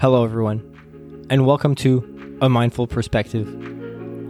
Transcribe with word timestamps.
Hello, 0.00 0.24
everyone, 0.24 1.26
and 1.28 1.44
welcome 1.44 1.74
to 1.74 2.38
A 2.40 2.48
Mindful 2.48 2.86
Perspective. 2.86 3.48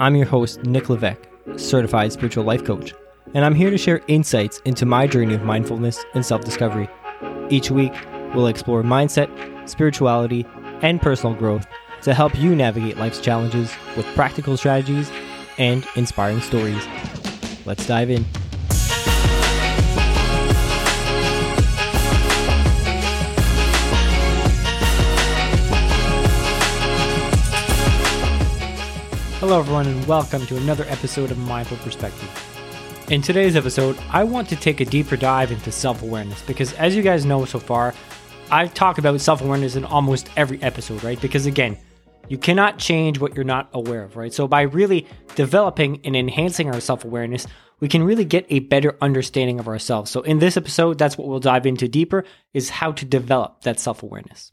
I'm 0.00 0.16
your 0.16 0.24
host, 0.24 0.62
Nick 0.62 0.88
Levesque, 0.88 1.28
certified 1.56 2.10
spiritual 2.10 2.44
life 2.44 2.64
coach, 2.64 2.94
and 3.34 3.44
I'm 3.44 3.54
here 3.54 3.68
to 3.68 3.76
share 3.76 4.00
insights 4.08 4.62
into 4.64 4.86
my 4.86 5.06
journey 5.06 5.34
of 5.34 5.42
mindfulness 5.42 6.02
and 6.14 6.24
self 6.24 6.42
discovery. 6.42 6.88
Each 7.50 7.70
week, 7.70 7.92
we'll 8.34 8.46
explore 8.46 8.82
mindset, 8.82 9.28
spirituality, 9.68 10.46
and 10.80 11.02
personal 11.02 11.34
growth 11.34 11.66
to 12.00 12.14
help 12.14 12.34
you 12.34 12.56
navigate 12.56 12.96
life's 12.96 13.20
challenges 13.20 13.70
with 13.94 14.06
practical 14.14 14.56
strategies 14.56 15.10
and 15.58 15.86
inspiring 15.96 16.40
stories. 16.40 16.82
Let's 17.66 17.86
dive 17.86 18.08
in. 18.08 18.24
Hello, 29.48 29.60
everyone, 29.60 29.86
and 29.86 30.06
welcome 30.06 30.44
to 30.44 30.58
another 30.58 30.84
episode 30.88 31.30
of 31.30 31.38
Mindful 31.38 31.78
Perspective. 31.78 32.28
In 33.10 33.22
today's 33.22 33.56
episode, 33.56 33.96
I 34.10 34.22
want 34.22 34.46
to 34.50 34.56
take 34.56 34.80
a 34.80 34.84
deeper 34.84 35.16
dive 35.16 35.50
into 35.50 35.72
self 35.72 36.02
awareness 36.02 36.42
because, 36.42 36.74
as 36.74 36.94
you 36.94 37.00
guys 37.00 37.24
know 37.24 37.46
so 37.46 37.58
far, 37.58 37.94
I 38.50 38.66
talk 38.66 38.98
about 38.98 39.18
self 39.22 39.40
awareness 39.40 39.74
in 39.74 39.86
almost 39.86 40.28
every 40.36 40.62
episode, 40.62 41.02
right? 41.02 41.18
Because, 41.18 41.46
again, 41.46 41.78
you 42.28 42.36
cannot 42.36 42.78
change 42.78 43.20
what 43.20 43.34
you're 43.34 43.42
not 43.42 43.70
aware 43.72 44.02
of, 44.02 44.18
right? 44.18 44.34
So, 44.34 44.46
by 44.46 44.60
really 44.60 45.06
developing 45.34 46.02
and 46.04 46.14
enhancing 46.14 46.68
our 46.68 46.82
self 46.82 47.06
awareness, 47.06 47.46
we 47.80 47.88
can 47.88 48.04
really 48.04 48.26
get 48.26 48.44
a 48.50 48.58
better 48.58 48.98
understanding 49.00 49.58
of 49.60 49.66
ourselves. 49.66 50.10
So, 50.10 50.20
in 50.20 50.40
this 50.40 50.58
episode, 50.58 50.98
that's 50.98 51.16
what 51.16 51.26
we'll 51.26 51.40
dive 51.40 51.64
into 51.64 51.88
deeper 51.88 52.24
is 52.52 52.68
how 52.68 52.92
to 52.92 53.06
develop 53.06 53.62
that 53.62 53.80
self 53.80 54.02
awareness. 54.02 54.52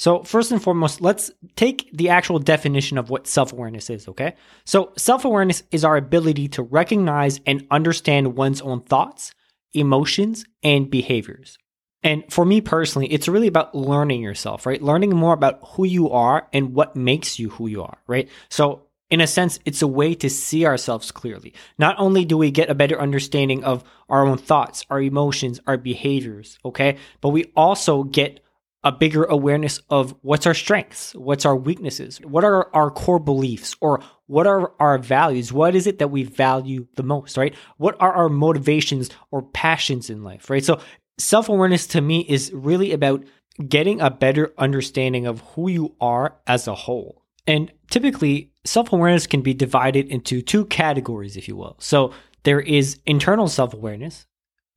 So, 0.00 0.22
first 0.22 0.50
and 0.50 0.62
foremost, 0.62 1.02
let's 1.02 1.30
take 1.56 1.90
the 1.92 2.08
actual 2.08 2.38
definition 2.38 2.96
of 2.96 3.10
what 3.10 3.26
self 3.26 3.52
awareness 3.52 3.90
is, 3.90 4.08
okay? 4.08 4.32
So, 4.64 4.94
self 4.96 5.26
awareness 5.26 5.62
is 5.72 5.84
our 5.84 5.98
ability 5.98 6.48
to 6.48 6.62
recognize 6.62 7.38
and 7.44 7.66
understand 7.70 8.34
one's 8.34 8.62
own 8.62 8.80
thoughts, 8.80 9.34
emotions, 9.74 10.46
and 10.62 10.90
behaviors. 10.90 11.58
And 12.02 12.24
for 12.32 12.46
me 12.46 12.62
personally, 12.62 13.08
it's 13.08 13.28
really 13.28 13.46
about 13.46 13.74
learning 13.74 14.22
yourself, 14.22 14.64
right? 14.64 14.80
Learning 14.80 15.14
more 15.14 15.34
about 15.34 15.60
who 15.72 15.84
you 15.84 16.08
are 16.08 16.48
and 16.50 16.72
what 16.72 16.96
makes 16.96 17.38
you 17.38 17.50
who 17.50 17.66
you 17.66 17.82
are, 17.82 17.98
right? 18.06 18.26
So, 18.48 18.86
in 19.10 19.20
a 19.20 19.26
sense, 19.26 19.58
it's 19.66 19.82
a 19.82 19.86
way 19.86 20.14
to 20.14 20.30
see 20.30 20.64
ourselves 20.64 21.12
clearly. 21.12 21.52
Not 21.76 21.96
only 21.98 22.24
do 22.24 22.38
we 22.38 22.50
get 22.50 22.70
a 22.70 22.74
better 22.74 22.98
understanding 22.98 23.64
of 23.64 23.84
our 24.08 24.26
own 24.26 24.38
thoughts, 24.38 24.86
our 24.88 25.02
emotions, 25.02 25.60
our 25.66 25.76
behaviors, 25.76 26.58
okay? 26.64 26.96
But 27.20 27.30
we 27.30 27.52
also 27.54 28.04
get 28.04 28.40
a 28.82 28.92
bigger 28.92 29.24
awareness 29.24 29.80
of 29.90 30.14
what's 30.22 30.46
our 30.46 30.54
strengths, 30.54 31.14
what's 31.14 31.44
our 31.44 31.56
weaknesses, 31.56 32.18
what 32.22 32.44
are 32.44 32.74
our 32.74 32.90
core 32.90 33.18
beliefs, 33.18 33.76
or 33.80 34.02
what 34.26 34.46
are 34.46 34.72
our 34.80 34.96
values? 34.98 35.52
What 35.52 35.74
is 35.74 35.86
it 35.86 35.98
that 35.98 36.08
we 36.08 36.22
value 36.22 36.86
the 36.96 37.02
most, 37.02 37.36
right? 37.36 37.54
What 37.76 37.96
are 38.00 38.12
our 38.12 38.28
motivations 38.28 39.10
or 39.30 39.42
passions 39.42 40.08
in 40.08 40.22
life, 40.22 40.48
right? 40.48 40.64
So, 40.64 40.80
self 41.18 41.48
awareness 41.48 41.86
to 41.88 42.00
me 42.00 42.24
is 42.28 42.50
really 42.54 42.92
about 42.92 43.24
getting 43.68 44.00
a 44.00 44.10
better 44.10 44.54
understanding 44.56 45.26
of 45.26 45.40
who 45.40 45.68
you 45.68 45.94
are 46.00 46.36
as 46.46 46.66
a 46.66 46.74
whole. 46.74 47.24
And 47.46 47.70
typically, 47.90 48.52
self 48.64 48.92
awareness 48.92 49.26
can 49.26 49.42
be 49.42 49.52
divided 49.52 50.08
into 50.08 50.40
two 50.40 50.64
categories, 50.66 51.36
if 51.36 51.48
you 51.48 51.56
will. 51.56 51.76
So, 51.80 52.12
there 52.44 52.60
is 52.60 52.98
internal 53.04 53.48
self 53.48 53.74
awareness, 53.74 54.26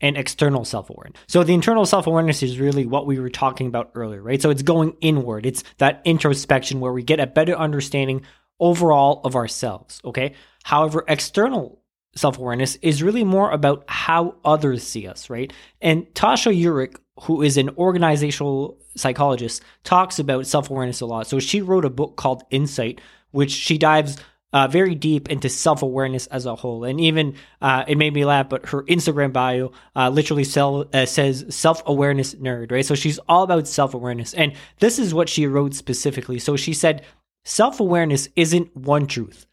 and 0.03 0.17
external 0.17 0.65
self 0.65 0.89
awareness. 0.91 1.19
So 1.27 1.43
the 1.43 1.53
internal 1.53 1.87
self 1.87 2.05
awareness 2.05 2.43
is 2.43 2.59
really 2.59 2.85
what 2.85 3.07
we 3.07 3.19
were 3.19 3.29
talking 3.29 3.65
about 3.65 3.91
earlier, 3.95 4.21
right? 4.21 4.39
So 4.39 4.51
it's 4.51 4.61
going 4.61 4.95
inward. 5.01 5.47
It's 5.47 5.63
that 5.79 6.01
introspection 6.05 6.81
where 6.81 6.91
we 6.91 7.01
get 7.01 7.21
a 7.21 7.25
better 7.25 7.55
understanding 7.55 8.23
overall 8.59 9.21
of 9.23 9.35
ourselves, 9.35 9.99
okay? 10.05 10.33
However, 10.63 11.03
external 11.07 11.81
self 12.15 12.37
awareness 12.37 12.75
is 12.81 13.01
really 13.01 13.23
more 13.23 13.49
about 13.49 13.85
how 13.87 14.35
others 14.45 14.83
see 14.83 15.07
us, 15.07 15.29
right? 15.29 15.51
And 15.81 16.05
Tasha 16.13 16.53
Eurich, 16.53 16.97
who 17.21 17.41
is 17.41 17.57
an 17.57 17.69
organizational 17.77 18.77
psychologist, 18.95 19.63
talks 19.85 20.19
about 20.19 20.45
self 20.45 20.69
awareness 20.69 20.99
a 20.99 21.05
lot. 21.05 21.27
So 21.27 21.39
she 21.39 21.61
wrote 21.61 21.85
a 21.85 21.89
book 21.89 22.17
called 22.17 22.43
Insight, 22.51 22.99
which 23.31 23.51
she 23.51 23.77
dives 23.77 24.17
uh, 24.53 24.67
very 24.67 24.95
deep 24.95 25.29
into 25.29 25.49
self 25.49 25.81
awareness 25.81 26.27
as 26.27 26.45
a 26.45 26.55
whole. 26.55 26.83
And 26.83 27.01
even 27.01 27.35
uh, 27.61 27.83
it 27.87 27.97
made 27.97 28.13
me 28.13 28.23
laugh, 28.23 28.47
but 28.49 28.69
her 28.69 28.83
Instagram 28.83 29.33
bio 29.33 29.71
uh, 29.95 30.09
literally 30.09 30.43
sell, 30.43 30.85
uh, 30.93 31.05
says 31.05 31.45
self 31.49 31.83
awareness 31.85 32.35
nerd, 32.35 32.71
right? 32.71 32.85
So 32.85 32.95
she's 32.95 33.19
all 33.27 33.43
about 33.43 33.67
self 33.67 33.93
awareness. 33.93 34.33
And 34.33 34.53
this 34.79 34.99
is 34.99 35.13
what 35.13 35.27
she 35.27 35.47
wrote 35.47 35.73
specifically. 35.73 36.39
So 36.39 36.55
she 36.55 36.73
said, 36.73 37.03
self 37.43 37.79
awareness 37.79 38.29
isn't 38.35 38.75
one 38.77 39.07
truth, 39.07 39.45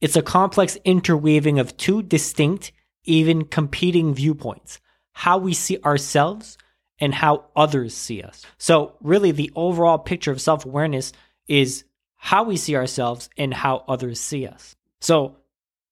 it's 0.00 0.16
a 0.16 0.22
complex 0.22 0.76
interweaving 0.84 1.58
of 1.58 1.76
two 1.76 2.02
distinct, 2.02 2.72
even 3.04 3.44
competing 3.44 4.14
viewpoints 4.14 4.80
how 5.16 5.38
we 5.38 5.54
see 5.54 5.78
ourselves 5.82 6.58
and 6.98 7.14
how 7.14 7.46
others 7.56 7.94
see 7.94 8.20
us. 8.20 8.44
So, 8.58 8.96
really, 9.00 9.32
the 9.32 9.50
overall 9.56 9.96
picture 9.98 10.30
of 10.30 10.42
self 10.42 10.66
awareness 10.66 11.12
is 11.48 11.84
how 12.16 12.42
we 12.44 12.56
see 12.56 12.76
ourselves 12.76 13.28
and 13.36 13.52
how 13.52 13.84
others 13.88 14.20
see 14.20 14.46
us. 14.46 14.76
So, 15.00 15.36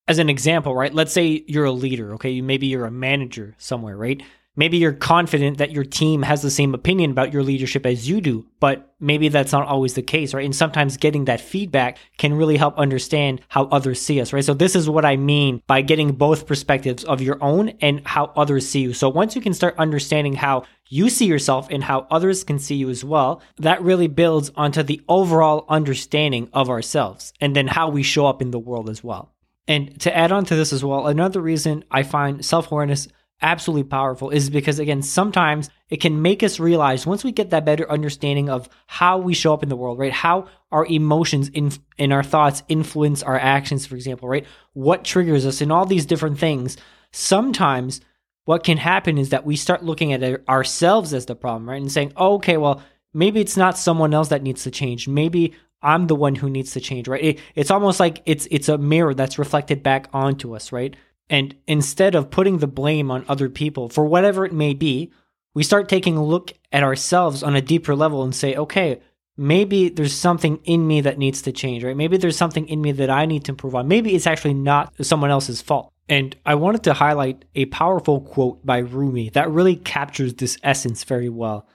as 0.06 0.18
an 0.18 0.28
example, 0.28 0.74
right? 0.74 0.92
Let's 0.92 1.12
say 1.12 1.44
you're 1.46 1.64
a 1.64 1.72
leader, 1.72 2.14
okay? 2.14 2.40
Maybe 2.40 2.66
you're 2.66 2.86
a 2.86 2.90
manager 2.90 3.54
somewhere, 3.58 3.96
right? 3.96 4.22
Maybe 4.56 4.76
you're 4.76 4.92
confident 4.92 5.59
that 5.59 5.72
your 5.72 5.84
team 5.84 6.22
has 6.22 6.42
the 6.42 6.50
same 6.50 6.75
opinion 6.75 7.10
about 7.10 7.32
your 7.32 7.42
leadership 7.42 7.84
as 7.84 8.09
you 8.09 8.20
do, 8.20 8.47
but 8.60 8.94
maybe 9.00 9.28
that's 9.28 9.50
not 9.50 9.66
always 9.66 9.94
the 9.94 10.03
case, 10.03 10.32
right? 10.32 10.44
And 10.44 10.54
sometimes 10.54 10.97
getting 10.97 11.25
that 11.25 11.41
feedback 11.41 11.98
can 12.19 12.34
really 12.34 12.56
help 12.56 12.78
understand 12.78 13.41
how 13.48 13.65
others 13.65 14.00
see 14.00 14.20
us, 14.20 14.32
right? 14.32 14.44
So 14.44 14.54
this 14.54 14.76
is 14.76 14.88
what 14.88 15.04
I 15.04 15.16
mean 15.16 15.60
by 15.66 15.82
getting 15.82 16.12
both 16.12 16.47
perspectives 16.47 17.03
of 17.03 17.20
your 17.20 17.42
own 17.42 17.70
and 17.81 18.06
how 18.06 18.32
others 18.37 18.69
see 18.69 18.81
you. 18.81 18.92
So 18.92 19.09
once 19.09 19.34
you 19.34 19.42
can 19.42 19.54
start 19.54 19.75
understanding 19.76 20.34
how 20.34 20.65
you 20.88 21.10
see 21.10 21.26
yourself 21.26 21.69
and 21.71 21.82
how 21.82 22.06
others 22.10 22.44
can 22.44 22.60
see 22.60 22.76
you 22.76 22.91
as 22.91 23.04
well, 23.04 23.42
that 23.56 23.82
really 23.82 24.06
builds 24.06 24.53
onto 24.54 24.84
the 24.84 25.00
overall 25.09 25.65
understanding 25.69 26.48
of 26.53 26.71
ourselves 26.71 27.32
and 27.41 27.56
then 27.56 27.66
how 27.66 27.88
we 27.88 28.04
show 28.04 28.26
up 28.26 28.41
in 28.41 28.53
the 28.53 28.59
world 28.60 28.88
as 28.88 29.03
well. 29.03 29.32
And 29.66 29.98
to 30.03 30.16
add 30.16 30.31
on 30.31 30.44
to 30.44 30.54
this 30.54 30.72
as 30.72 30.84
well, 30.84 31.06
another 31.06 31.41
reason 31.41 31.84
I 31.91 32.03
find 32.03 32.44
self 32.44 32.71
awareness 32.71 33.09
absolutely 33.43 33.84
powerful 33.84 34.31
is 34.31 34.49
because 34.49 34.78
again 34.78 35.03
sometimes 35.03 35.69
it 35.91 36.00
can 36.00 36.22
make 36.22 36.43
us 36.43 36.59
realize 36.59 37.06
once 37.06 37.25
we 37.25 37.33
get 37.33 37.50
that 37.50 37.65
better 37.65 37.91
understanding 37.91 38.49
of 38.49 38.69
how 38.87 39.19
we 39.19 39.34
show 39.34 39.53
up 39.53 39.62
in 39.62 39.69
the 39.69 39.77
world 39.77 39.99
right? 39.99 40.12
How 40.12 40.47
our 40.72 40.87
emotions 40.87 41.49
in, 41.50 41.71
in 41.99 42.12
our 42.12 42.22
thoughts 42.22 42.62
influence 42.69 43.22
our 43.22 43.39
actions 43.39 43.87
for 43.87 43.97
example 43.97 44.28
right? 44.28 44.47
What 44.72 45.05
triggers 45.05 45.45
us 45.45 45.61
and 45.61 45.72
all 45.72 45.84
these 45.84 46.06
different 46.06 46.39
things. 46.39 46.77
Sometimes 47.12 48.00
what 48.45 48.65
can 48.65 48.78
happen 48.78 49.19
is 49.19 49.31
that 49.31 49.47
we 49.47 49.56
start 49.56 49.84
looking 49.84 50.12
at 50.12 50.49
ourselves 50.49 51.12
as 51.12 51.27
the 51.27 51.34
problem 51.34 51.69
right? 51.69 51.81
And 51.81 51.93
saying 51.93 52.12
oh, 52.16 52.37
okay 52.37 52.56
well 52.56 52.83
maybe 53.12 53.41
it's 53.41 53.56
not 53.56 53.78
someone 53.78 54.15
else 54.15 54.28
that 54.28 54.43
needs 54.43 54.62
to 54.65 54.71
change. 54.71 55.09
Maybe 55.09 55.55
I'm 55.83 56.06
the 56.06 56.16
one 56.16 56.34
who 56.34 56.49
needs 56.49 56.72
to 56.72 56.81
change, 56.81 57.09
right? 57.09 57.22
It, 57.22 57.39
it's 57.55 57.71
almost 57.71 58.01
like 58.01 58.22
it's 58.25 58.49
it's 58.51 58.69
a 58.71 58.78
mirror 58.78 59.15
that's 59.15 59.39
reflected 59.39 59.83
back 59.83 60.09
onto 60.12 60.56
us, 60.56 60.72
right? 60.72 60.97
And 61.30 61.54
instead 61.66 62.14
of 62.14 62.30
putting 62.30 62.58
the 62.58 62.66
blame 62.66 63.10
on 63.10 63.24
other 63.28 63.48
people 63.48 63.88
for 63.88 64.04
whatever 64.04 64.44
it 64.44 64.52
may 64.52 64.74
be, 64.74 65.10
we 65.54 65.62
start 65.62 65.88
taking 65.88 66.16
a 66.16 66.24
look 66.24 66.52
at 66.72 66.82
ourselves 66.82 67.42
on 67.42 67.56
a 67.56 67.62
deeper 67.62 67.94
level 67.94 68.22
and 68.22 68.34
say, 68.34 68.54
okay, 68.56 69.00
maybe 69.36 69.88
there's 69.88 70.14
something 70.14 70.58
in 70.64 70.86
me 70.86 71.00
that 71.00 71.18
needs 71.18 71.42
to 71.42 71.52
change, 71.52 71.84
right? 71.84 71.96
Maybe 71.96 72.16
there's 72.16 72.36
something 72.36 72.68
in 72.68 72.80
me 72.80 72.92
that 72.92 73.10
I 73.10 73.26
need 73.26 73.44
to 73.44 73.52
improve 73.52 73.74
on. 73.74 73.88
Maybe 73.88 74.14
it's 74.14 74.26
actually 74.26 74.54
not 74.54 74.92
someone 75.04 75.30
else's 75.30 75.62
fault. 75.62 75.92
And 76.08 76.36
I 76.44 76.56
wanted 76.56 76.82
to 76.84 76.94
highlight 76.94 77.44
a 77.54 77.66
powerful 77.66 78.20
quote 78.20 78.64
by 78.66 78.78
Rumi 78.78 79.30
that 79.30 79.50
really 79.50 79.76
captures 79.76 80.34
this 80.34 80.58
essence 80.62 81.04
very 81.04 81.30
well. 81.30 81.66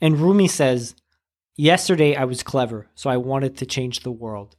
And 0.00 0.18
Rumi 0.18 0.48
says, 0.48 0.94
Yesterday 1.56 2.16
I 2.16 2.24
was 2.24 2.42
clever, 2.42 2.88
so 2.94 3.10
I 3.10 3.16
wanted 3.16 3.56
to 3.58 3.66
change 3.66 4.00
the 4.00 4.10
world. 4.10 4.56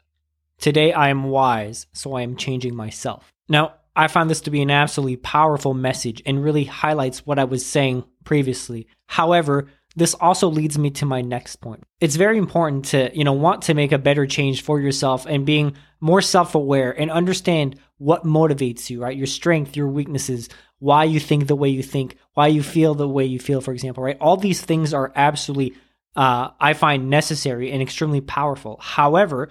Today 0.60 0.94
I 0.94 1.10
am 1.10 1.26
wise, 1.26 1.88
so 1.92 2.14
I 2.14 2.22
am 2.22 2.38
changing 2.38 2.76
myself. 2.76 3.34
Now, 3.50 3.74
I 3.96 4.08
find 4.08 4.30
this 4.30 4.42
to 4.42 4.52
be 4.52 4.62
an 4.62 4.72
absolutely 4.72 5.18
powerful 5.18 5.74
message 5.74 6.22
and 6.26 6.44
really 6.44 6.66
highlights 6.66 7.26
what 7.26 7.40
I 7.40 7.46
was 7.46 7.66
saying 7.66 8.04
previously. 8.24 8.88
However, 9.08 9.68
this 9.96 10.14
also 10.16 10.50
leads 10.50 10.78
me 10.78 10.90
to 10.92 11.06
my 11.06 11.22
next 11.22 11.58
point. 11.58 11.84
It's 12.02 12.18
very 12.18 12.38
important 12.38 12.86
to, 12.86 13.10
you 13.18 13.24
know, 13.24 13.34
want 13.34 13.64
to 13.64 13.74
make 13.74 13.94
a 13.94 13.98
better 13.98 14.28
change 14.28 14.64
for 14.64 14.80
yourself 14.80 15.26
and 15.26 15.46
being 15.46 15.78
more 16.02 16.22
self-aware 16.22 16.92
and 16.92 17.10
understand 17.10 17.80
what 17.98 18.26
motivates 18.26 18.90
you, 18.90 19.02
right? 19.02 19.16
Your 19.16 19.28
strength, 19.28 19.78
your 19.78 19.88
weaknesses, 19.88 20.50
why 20.80 21.06
you 21.06 21.22
think 21.22 21.48
the 21.48 21.56
way 21.56 21.70
you 21.70 21.82
think, 21.82 22.18
why 22.34 22.48
you 22.48 22.62
feel 22.62 22.94
the 22.94 23.08
way 23.08 23.24
you 23.24 23.40
feel, 23.40 23.62
for 23.62 23.72
example, 23.72 24.04
right? 24.04 24.18
All 24.20 24.36
these 24.36 24.62
things 24.62 24.94
are 24.94 25.14
absolutely 25.16 25.78
uh, 26.16 26.50
I 26.60 26.74
find 26.74 27.10
necessary 27.10 27.72
and 27.72 27.82
extremely 27.82 28.22
powerful. 28.22 28.80
However, 28.82 29.50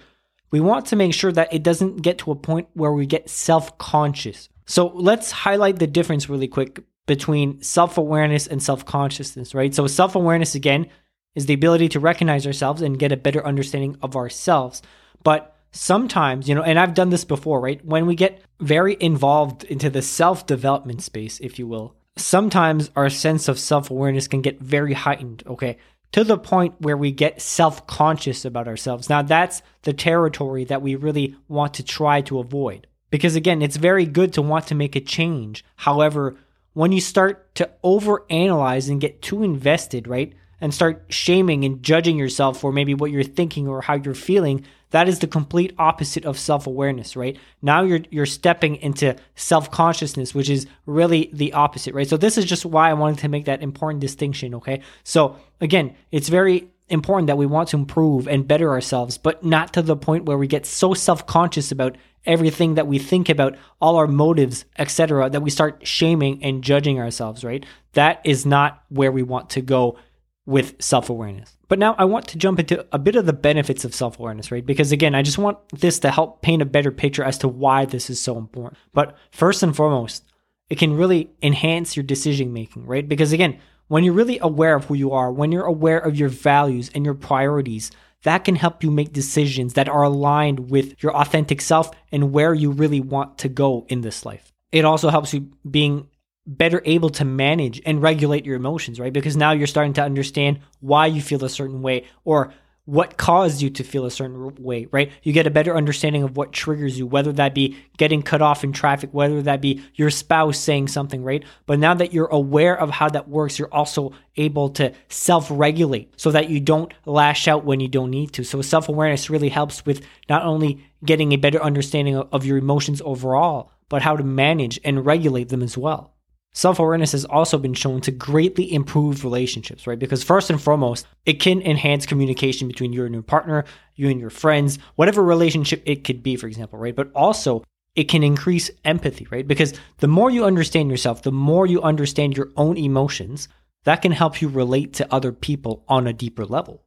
we 0.55 0.61
want 0.61 0.85
to 0.85 0.95
make 0.95 1.13
sure 1.13 1.33
that 1.33 1.53
it 1.53 1.63
doesn't 1.63 2.01
get 2.01 2.19
to 2.19 2.31
a 2.31 2.35
point 2.35 2.69
where 2.75 2.93
we 2.93 3.05
get 3.05 3.29
self 3.29 3.77
conscious. 3.77 4.47
So 4.65 4.87
let's 4.95 5.29
highlight 5.29 5.79
the 5.79 5.85
difference 5.85 6.29
really 6.29 6.47
quick 6.47 6.79
between 7.07 7.61
self 7.61 7.97
awareness 7.97 8.47
and 8.47 8.63
self 8.63 8.85
consciousness, 8.85 9.53
right? 9.53 9.75
So, 9.75 9.85
self 9.87 10.15
awareness, 10.15 10.55
again, 10.55 10.87
is 11.35 11.45
the 11.45 11.53
ability 11.53 11.89
to 11.89 11.99
recognize 11.99 12.47
ourselves 12.47 12.81
and 12.81 12.97
get 12.97 13.11
a 13.11 13.17
better 13.17 13.45
understanding 13.45 13.97
of 14.01 14.15
ourselves. 14.15 14.81
But 15.25 15.57
sometimes, 15.73 16.47
you 16.47 16.55
know, 16.55 16.63
and 16.63 16.79
I've 16.79 16.93
done 16.93 17.09
this 17.09 17.25
before, 17.25 17.59
right? 17.59 17.83
When 17.83 18.05
we 18.05 18.15
get 18.15 18.41
very 18.61 18.95
involved 19.01 19.65
into 19.65 19.89
the 19.89 20.01
self 20.01 20.45
development 20.45 21.01
space, 21.01 21.37
if 21.41 21.59
you 21.59 21.67
will, 21.67 21.97
sometimes 22.15 22.91
our 22.95 23.09
sense 23.09 23.49
of 23.49 23.59
self 23.59 23.91
awareness 23.91 24.29
can 24.29 24.41
get 24.41 24.61
very 24.61 24.93
heightened, 24.93 25.43
okay? 25.47 25.79
To 26.15 26.23
the 26.23 26.37
point 26.37 26.75
where 26.79 26.95
we 26.95 27.11
get 27.11 27.41
self 27.41 27.85
conscious 27.87 28.45
about 28.45 28.69
ourselves. 28.69 29.09
Now, 29.09 29.21
that's 29.21 29.61
the 29.81 29.91
territory 29.91 30.63
that 30.63 30.81
we 30.81 30.95
really 30.95 31.35
want 31.49 31.73
to 31.73 31.83
try 31.83 32.21
to 32.21 32.39
avoid. 32.39 32.87
Because 33.11 33.35
again, 33.35 33.61
it's 33.61 33.75
very 33.75 34.05
good 34.05 34.31
to 34.31 34.41
want 34.41 34.65
to 34.67 34.75
make 34.75 34.95
a 34.95 35.01
change. 35.01 35.65
However, 35.75 36.37
when 36.71 36.93
you 36.93 37.01
start 37.01 37.53
to 37.55 37.69
overanalyze 37.83 38.89
and 38.89 39.01
get 39.01 39.21
too 39.21 39.43
invested, 39.43 40.07
right? 40.07 40.33
And 40.65 40.73
start 40.73 41.05
shaming 41.09 41.63
and 41.63 41.83
judging 41.83 42.17
yourself 42.17 42.59
for 42.59 42.71
maybe 42.71 42.95
what 42.95 43.11
you're 43.11 43.21
thinking 43.21 43.67
or 43.67 43.83
how 43.83 43.93
you're 43.93 44.15
feeling, 44.15 44.65
that 44.89 45.07
is 45.07 45.19
the 45.19 45.27
complete 45.27 45.75
opposite 45.77 46.25
of 46.25 46.39
self-awareness, 46.39 47.15
right? 47.15 47.37
Now 47.61 47.83
you're 47.83 47.99
you're 48.09 48.25
stepping 48.25 48.77
into 48.77 49.15
self-consciousness, 49.35 50.33
which 50.33 50.49
is 50.49 50.65
really 50.87 51.29
the 51.31 51.53
opposite, 51.53 51.93
right? 51.93 52.07
So 52.07 52.17
this 52.17 52.35
is 52.35 52.45
just 52.45 52.65
why 52.65 52.89
I 52.89 52.93
wanted 52.95 53.19
to 53.19 53.29
make 53.29 53.45
that 53.45 53.61
important 53.61 54.01
distinction, 54.01 54.55
okay? 54.55 54.81
So 55.03 55.37
again, 55.61 55.93
it's 56.09 56.29
very 56.29 56.71
important 56.89 57.27
that 57.27 57.37
we 57.37 57.45
want 57.45 57.69
to 57.69 57.77
improve 57.77 58.27
and 58.27 58.47
better 58.47 58.71
ourselves, 58.71 59.19
but 59.19 59.45
not 59.45 59.71
to 59.73 59.83
the 59.83 59.95
point 59.95 60.25
where 60.25 60.39
we 60.39 60.47
get 60.47 60.65
so 60.65 60.95
self-conscious 60.95 61.71
about 61.71 61.95
everything 62.25 62.73
that 62.73 62.87
we 62.87 62.97
think 62.97 63.29
about, 63.29 63.55
all 63.79 63.97
our 63.97 64.07
motives, 64.07 64.65
etc., 64.79 65.29
that 65.29 65.43
we 65.43 65.51
start 65.51 65.85
shaming 65.85 66.43
and 66.43 66.63
judging 66.63 66.99
ourselves, 66.99 67.43
right? 67.43 67.63
That 67.93 68.19
is 68.23 68.47
not 68.47 68.83
where 68.89 69.11
we 69.11 69.21
want 69.21 69.51
to 69.51 69.61
go 69.61 69.99
with 70.45 70.81
self 70.81 71.09
awareness. 71.09 71.57
But 71.67 71.79
now 71.79 71.95
I 71.97 72.05
want 72.05 72.27
to 72.29 72.37
jump 72.37 72.59
into 72.59 72.85
a 72.91 72.99
bit 72.99 73.15
of 73.15 73.25
the 73.25 73.33
benefits 73.33 73.85
of 73.85 73.95
self 73.95 74.19
awareness, 74.19 74.51
right? 74.51 74.65
Because 74.65 74.91
again, 74.91 75.15
I 75.15 75.21
just 75.21 75.37
want 75.37 75.57
this 75.71 75.99
to 75.99 76.11
help 76.11 76.41
paint 76.41 76.61
a 76.61 76.65
better 76.65 76.91
picture 76.91 77.23
as 77.23 77.37
to 77.39 77.47
why 77.47 77.85
this 77.85 78.09
is 78.09 78.19
so 78.19 78.37
important. 78.37 78.77
But 78.93 79.17
first 79.31 79.63
and 79.63 79.75
foremost, 79.75 80.23
it 80.69 80.77
can 80.77 80.95
really 80.95 81.31
enhance 81.41 81.95
your 81.95 82.03
decision 82.03 82.53
making, 82.53 82.85
right? 82.85 83.07
Because 83.07 83.33
again, 83.33 83.59
when 83.87 84.03
you're 84.03 84.13
really 84.13 84.39
aware 84.39 84.75
of 84.75 84.85
who 84.85 84.95
you 84.95 85.11
are, 85.11 85.31
when 85.31 85.51
you're 85.51 85.65
aware 85.65 85.99
of 85.99 86.15
your 86.15 86.29
values 86.29 86.89
and 86.95 87.05
your 87.05 87.13
priorities, 87.13 87.91
that 88.23 88.43
can 88.43 88.55
help 88.55 88.83
you 88.83 88.89
make 88.89 89.13
decisions 89.13 89.73
that 89.73 89.87
are 89.87 90.03
aligned 90.03 90.71
with 90.71 91.01
your 91.03 91.15
authentic 91.15 91.61
self 91.61 91.91
and 92.11 92.31
where 92.31 92.53
you 92.53 92.71
really 92.71 92.99
want 92.99 93.37
to 93.39 93.49
go 93.49 93.85
in 93.87 94.01
this 94.01 94.25
life. 94.25 94.51
It 94.71 94.85
also 94.85 95.09
helps 95.09 95.33
you 95.33 95.51
being 95.69 96.07
better 96.47 96.81
able 96.85 97.09
to 97.09 97.25
manage 97.25 97.81
and 97.85 98.01
regulate 98.01 98.45
your 98.45 98.55
emotions, 98.55 98.99
right? 98.99 99.13
Because 99.13 99.35
now 99.35 99.51
you're 99.51 99.67
starting 99.67 99.93
to 99.93 100.03
understand 100.03 100.59
why 100.79 101.07
you 101.07 101.21
feel 101.21 101.43
a 101.43 101.49
certain 101.49 101.81
way 101.81 102.05
or 102.23 102.53
what 102.85 103.17
caused 103.17 103.63
you 103.63 103.69
to 103.71 103.83
feel 103.83 104.05
a 104.05 104.11
certain 104.11 104.53
way, 104.63 104.87
right? 104.91 105.11
You 105.23 105.33
get 105.33 105.47
a 105.47 105.51
better 105.51 105.75
understanding 105.75 106.21
of 106.21 106.37
what 106.37 106.53
triggers 106.53 106.97
you, 106.97 107.07
whether 107.07 107.33
that 107.33 107.55
be 107.55 107.77
getting 107.97 108.21
cut 108.21 108.43
off 108.43 108.63
in 108.63 108.73
traffic, 108.73 109.09
whether 109.11 109.41
that 109.41 109.59
be 109.59 109.83
your 109.95 110.11
spouse 110.11 110.59
saying 110.59 110.89
something, 110.89 111.23
right? 111.23 111.43
But 111.65 111.79
now 111.79 111.95
that 111.95 112.13
you're 112.13 112.27
aware 112.27 112.79
of 112.79 112.91
how 112.91 113.09
that 113.09 113.27
works, 113.27 113.57
you're 113.57 113.73
also 113.73 114.13
able 114.37 114.69
to 114.69 114.93
self 115.09 115.47
regulate 115.49 116.13
so 116.15 116.31
that 116.31 116.49
you 116.49 116.59
don't 116.59 116.93
lash 117.05 117.47
out 117.47 117.65
when 117.65 117.79
you 117.79 117.87
don't 117.87 118.11
need 118.11 118.33
to. 118.33 118.43
So 118.43 118.61
self 118.61 118.87
awareness 118.87 119.31
really 119.31 119.49
helps 119.49 119.83
with 119.83 120.05
not 120.29 120.43
only 120.43 120.85
getting 121.03 121.33
a 121.33 121.37
better 121.37 121.61
understanding 121.61 122.15
of 122.15 122.45
your 122.45 122.57
emotions 122.57 123.01
overall, 123.03 123.71
but 123.89 124.03
how 124.03 124.15
to 124.15 124.23
manage 124.23 124.79
and 124.83 125.05
regulate 125.05 125.49
them 125.49 125.63
as 125.63 125.75
well. 125.75 126.14
Self 126.55 126.79
awareness 126.79 127.11
has 127.11 127.25
also 127.25 127.57
been 127.57 127.73
shown 127.73 127.99
to 128.01 128.11
greatly 128.11 128.73
improve 128.73 129.25
relationships, 129.25 129.85
right? 129.85 129.99
Because 129.99 130.23
first 130.23 130.49
and 130.49 130.59
foremost, 130.59 131.05
it 131.25 131.41
can 131.41 131.61
enhance 131.61 132.05
communication 132.05 132.69
between 132.69 132.93
you 132.93 133.03
and 133.03 133.13
your 133.13 133.23
partner, 133.23 133.65
you 133.95 134.07
and 134.07 134.21
your 134.21 134.29
friends, 134.29 134.79
whatever 134.95 135.21
relationship 135.21 135.83
it 135.85 136.05
could 136.05 136.23
be, 136.23 136.37
for 136.37 136.47
example, 136.47 136.79
right? 136.79 136.95
But 136.95 137.11
also, 137.13 137.65
it 137.93 138.05
can 138.05 138.23
increase 138.23 138.71
empathy, 138.85 139.27
right? 139.29 139.45
Because 139.45 139.73
the 139.97 140.07
more 140.07 140.31
you 140.31 140.45
understand 140.45 140.89
yourself, 140.89 141.23
the 141.23 141.31
more 141.33 141.65
you 141.65 141.81
understand 141.81 142.37
your 142.37 142.51
own 142.55 142.77
emotions, 142.77 143.49
that 143.83 144.01
can 144.01 144.13
help 144.13 144.41
you 144.41 144.47
relate 144.47 144.93
to 144.93 145.13
other 145.13 145.33
people 145.33 145.83
on 145.89 146.07
a 146.07 146.13
deeper 146.13 146.45
level. 146.45 146.81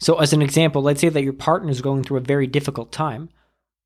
So, 0.00 0.20
as 0.20 0.32
an 0.32 0.40
example, 0.40 0.80
let's 0.80 1.02
say 1.02 1.10
that 1.10 1.22
your 1.22 1.34
partner 1.34 1.70
is 1.70 1.82
going 1.82 2.02
through 2.02 2.16
a 2.16 2.22
very 2.22 2.46
difficult 2.46 2.90
time. 2.92 3.28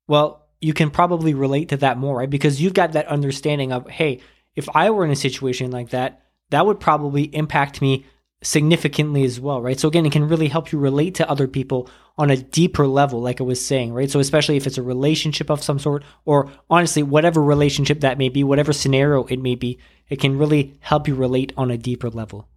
Well, 0.07 0.47
you 0.61 0.73
can 0.73 0.89
probably 0.89 1.33
relate 1.33 1.67
to 1.69 1.77
that 1.77 1.97
more, 1.97 2.17
right? 2.19 2.29
Because 2.29 2.61
you've 2.61 2.73
got 2.73 2.93
that 2.93 3.07
understanding 3.07 3.73
of, 3.73 3.89
hey, 3.89 4.21
if 4.57 4.67
I 4.75 4.89
were 4.89 5.05
in 5.05 5.11
a 5.11 5.15
situation 5.15 5.71
like 5.71 5.91
that, 5.91 6.23
that 6.49 6.65
would 6.65 6.79
probably 6.79 7.23
impact 7.33 7.81
me 7.81 8.05
significantly 8.41 9.23
as 9.23 9.39
well, 9.39 9.61
right? 9.61 9.79
So 9.79 9.87
again, 9.87 10.05
it 10.05 10.11
can 10.11 10.27
really 10.27 10.47
help 10.47 10.71
you 10.71 10.79
relate 10.79 11.15
to 11.15 11.29
other 11.29 11.47
people 11.47 11.89
on 12.17 12.31
a 12.31 12.37
deeper 12.37 12.87
level, 12.87 13.21
like 13.21 13.39
I 13.39 13.43
was 13.43 13.63
saying, 13.63 13.93
right? 13.93 14.09
So 14.09 14.19
especially 14.19 14.57
if 14.57 14.65
it's 14.65 14.79
a 14.79 14.83
relationship 14.83 15.51
of 15.51 15.63
some 15.63 15.77
sort, 15.77 16.03
or 16.25 16.51
honestly, 16.69 17.03
whatever 17.03 17.41
relationship 17.41 18.01
that 18.01 18.17
may 18.17 18.29
be, 18.29 18.43
whatever 18.43 18.73
scenario 18.73 19.25
it 19.25 19.39
may 19.39 19.55
be, 19.55 19.79
it 20.09 20.19
can 20.19 20.37
really 20.37 20.77
help 20.79 21.07
you 21.07 21.13
relate 21.13 21.53
on 21.55 21.69
a 21.69 21.77
deeper 21.77 22.09
level. 22.09 22.47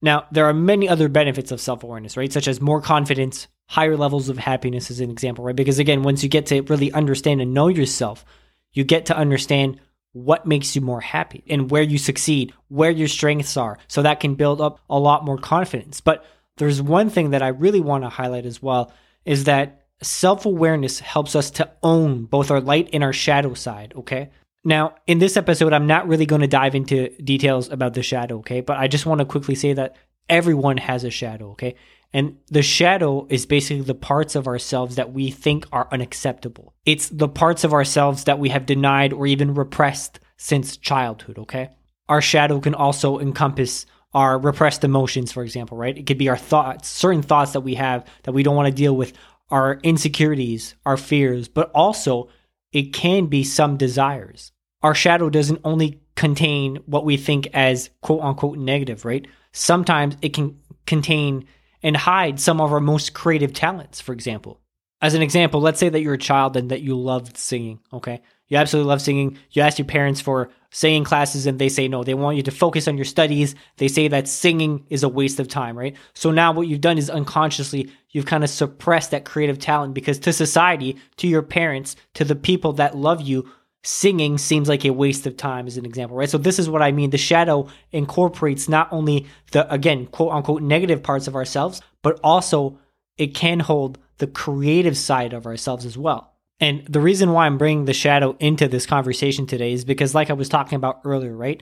Now, 0.00 0.26
there 0.32 0.46
are 0.46 0.54
many 0.54 0.88
other 0.88 1.08
benefits 1.08 1.52
of 1.52 1.60
self 1.60 1.84
awareness, 1.84 2.16
right? 2.16 2.32
Such 2.32 2.48
as 2.48 2.60
more 2.60 2.80
confidence, 2.80 3.46
higher 3.68 3.96
levels 3.96 4.28
of 4.28 4.38
happiness, 4.38 4.90
as 4.90 5.00
an 5.00 5.10
example, 5.10 5.44
right? 5.44 5.56
Because 5.56 5.78
again, 5.78 6.02
once 6.02 6.22
you 6.22 6.28
get 6.28 6.46
to 6.46 6.62
really 6.62 6.92
understand 6.92 7.40
and 7.40 7.54
know 7.54 7.68
yourself, 7.68 8.24
you 8.72 8.84
get 8.84 9.06
to 9.06 9.16
understand 9.16 9.80
what 10.12 10.46
makes 10.46 10.74
you 10.76 10.82
more 10.82 11.00
happy 11.00 11.42
and 11.48 11.70
where 11.70 11.82
you 11.82 11.98
succeed, 11.98 12.52
where 12.68 12.90
your 12.90 13.08
strengths 13.08 13.56
are. 13.56 13.78
So 13.88 14.02
that 14.02 14.20
can 14.20 14.34
build 14.34 14.60
up 14.60 14.80
a 14.88 14.98
lot 14.98 15.24
more 15.24 15.38
confidence. 15.38 16.00
But 16.00 16.24
there's 16.56 16.82
one 16.82 17.10
thing 17.10 17.30
that 17.30 17.42
I 17.42 17.48
really 17.48 17.80
want 17.80 18.04
to 18.04 18.10
highlight 18.10 18.46
as 18.46 18.62
well 18.62 18.92
is 19.24 19.44
that 19.44 19.86
self 20.02 20.46
awareness 20.46 21.00
helps 21.00 21.34
us 21.34 21.50
to 21.52 21.70
own 21.82 22.24
both 22.24 22.50
our 22.50 22.60
light 22.60 22.90
and 22.92 23.02
our 23.02 23.12
shadow 23.12 23.54
side, 23.54 23.94
okay? 23.96 24.30
Now, 24.64 24.94
in 25.06 25.18
this 25.18 25.36
episode, 25.36 25.72
I'm 25.72 25.86
not 25.86 26.06
really 26.06 26.26
going 26.26 26.42
to 26.42 26.46
dive 26.46 26.74
into 26.74 27.08
details 27.22 27.68
about 27.68 27.94
the 27.94 28.02
shadow, 28.02 28.38
okay? 28.38 28.60
But 28.60 28.76
I 28.76 28.88
just 28.88 29.06
want 29.06 29.18
to 29.20 29.24
quickly 29.24 29.54
say 29.54 29.72
that 29.72 29.96
everyone 30.28 30.76
has 30.76 31.04
a 31.04 31.10
shadow, 31.10 31.52
okay? 31.52 31.74
And 32.12 32.36
the 32.48 32.62
shadow 32.62 33.26
is 33.30 33.46
basically 33.46 33.82
the 33.82 33.94
parts 33.94 34.34
of 34.34 34.46
ourselves 34.46 34.96
that 34.96 35.12
we 35.12 35.30
think 35.30 35.66
are 35.72 35.88
unacceptable. 35.90 36.74
It's 36.84 37.08
the 37.08 37.28
parts 37.28 37.64
of 37.64 37.72
ourselves 37.72 38.24
that 38.24 38.38
we 38.38 38.50
have 38.50 38.66
denied 38.66 39.12
or 39.12 39.26
even 39.26 39.54
repressed 39.54 40.20
since 40.36 40.76
childhood, 40.76 41.38
okay? 41.38 41.70
Our 42.08 42.20
shadow 42.20 42.60
can 42.60 42.74
also 42.74 43.18
encompass 43.18 43.86
our 44.12 44.38
repressed 44.38 44.84
emotions, 44.84 45.32
for 45.32 45.42
example, 45.42 45.78
right? 45.78 45.96
It 45.96 46.06
could 46.06 46.18
be 46.18 46.28
our 46.28 46.36
thoughts, 46.36 46.88
certain 46.88 47.22
thoughts 47.22 47.52
that 47.52 47.60
we 47.60 47.76
have 47.76 48.04
that 48.24 48.32
we 48.32 48.42
don't 48.42 48.56
want 48.56 48.68
to 48.68 48.74
deal 48.74 48.94
with, 48.94 49.14
our 49.50 49.78
insecurities, 49.82 50.74
our 50.84 50.96
fears, 50.96 51.46
but 51.46 51.70
also 51.74 52.28
it 52.72 52.94
can 52.94 53.26
be 53.26 53.44
some 53.44 53.76
desires. 53.76 54.50
Our 54.82 54.94
shadow 54.94 55.30
doesn't 55.30 55.60
only 55.62 56.00
contain 56.16 56.76
what 56.86 57.04
we 57.04 57.16
think 57.16 57.48
as 57.52 57.90
quote 58.00 58.22
unquote 58.22 58.58
negative, 58.58 59.04
right? 59.04 59.26
Sometimes 59.52 60.16
it 60.22 60.34
can 60.34 60.58
contain 60.86 61.46
and 61.82 61.96
hide 61.96 62.40
some 62.40 62.60
of 62.60 62.72
our 62.72 62.80
most 62.80 63.14
creative 63.14 63.52
talents, 63.52 64.00
for 64.00 64.12
example. 64.12 64.60
As 65.00 65.14
an 65.14 65.22
example, 65.22 65.60
let's 65.60 65.80
say 65.80 65.88
that 65.88 66.00
you're 66.00 66.14
a 66.14 66.18
child 66.18 66.56
and 66.56 66.70
that 66.70 66.82
you 66.82 66.96
loved 66.96 67.36
singing, 67.36 67.80
okay? 67.92 68.22
You 68.46 68.58
absolutely 68.58 68.88
love 68.88 69.00
singing. 69.00 69.38
You 69.50 69.62
ask 69.62 69.78
your 69.78 69.86
parents 69.86 70.20
for 70.20 70.50
singing 70.70 71.04
classes 71.04 71.46
and 71.46 71.58
they 71.58 71.68
say 71.68 71.88
no. 71.88 72.04
They 72.04 72.14
want 72.14 72.36
you 72.36 72.42
to 72.44 72.50
focus 72.50 72.86
on 72.86 72.96
your 72.96 73.04
studies. 73.04 73.54
They 73.78 73.88
say 73.88 74.08
that 74.08 74.28
singing 74.28 74.84
is 74.90 75.02
a 75.02 75.08
waste 75.08 75.40
of 75.40 75.48
time, 75.48 75.76
right? 75.76 75.96
So 76.14 76.30
now 76.30 76.52
what 76.52 76.68
you've 76.68 76.80
done 76.80 76.98
is 76.98 77.10
unconsciously 77.10 77.90
you've 78.10 78.26
kind 78.26 78.44
of 78.44 78.50
suppressed 78.50 79.10
that 79.10 79.24
creative 79.24 79.58
talent 79.58 79.94
because 79.94 80.18
to 80.20 80.32
society, 80.32 80.98
to 81.16 81.26
your 81.26 81.42
parents, 81.42 81.96
to 82.14 82.24
the 82.24 82.36
people 82.36 82.74
that 82.74 82.96
love 82.96 83.22
you, 83.22 83.50
singing 83.84 84.38
seems 84.38 84.68
like 84.68 84.84
a 84.84 84.90
waste 84.90 85.26
of 85.26 85.36
time 85.36 85.66
as 85.66 85.76
an 85.76 85.84
example, 85.84 86.16
right? 86.16 86.30
So 86.30 86.38
this 86.38 86.58
is 86.58 86.70
what 86.70 86.82
I 86.82 86.92
mean. 86.92 87.10
The 87.10 87.18
shadow 87.18 87.68
incorporates 87.90 88.68
not 88.68 88.88
only 88.92 89.26
the, 89.50 89.70
again, 89.72 90.06
quote 90.06 90.32
unquote, 90.32 90.62
negative 90.62 91.02
parts 91.02 91.26
of 91.26 91.34
ourselves, 91.34 91.82
but 92.02 92.20
also 92.22 92.78
it 93.16 93.34
can 93.34 93.60
hold 93.60 93.98
the 94.18 94.26
creative 94.26 94.96
side 94.96 95.32
of 95.32 95.46
ourselves 95.46 95.84
as 95.84 95.98
well. 95.98 96.32
And 96.60 96.86
the 96.86 97.00
reason 97.00 97.32
why 97.32 97.46
I'm 97.46 97.58
bringing 97.58 97.86
the 97.86 97.92
shadow 97.92 98.36
into 98.38 98.68
this 98.68 98.86
conversation 98.86 99.46
today 99.46 99.72
is 99.72 99.84
because, 99.84 100.14
like 100.14 100.30
I 100.30 100.34
was 100.34 100.48
talking 100.48 100.76
about 100.76 101.00
earlier, 101.04 101.36
right? 101.36 101.60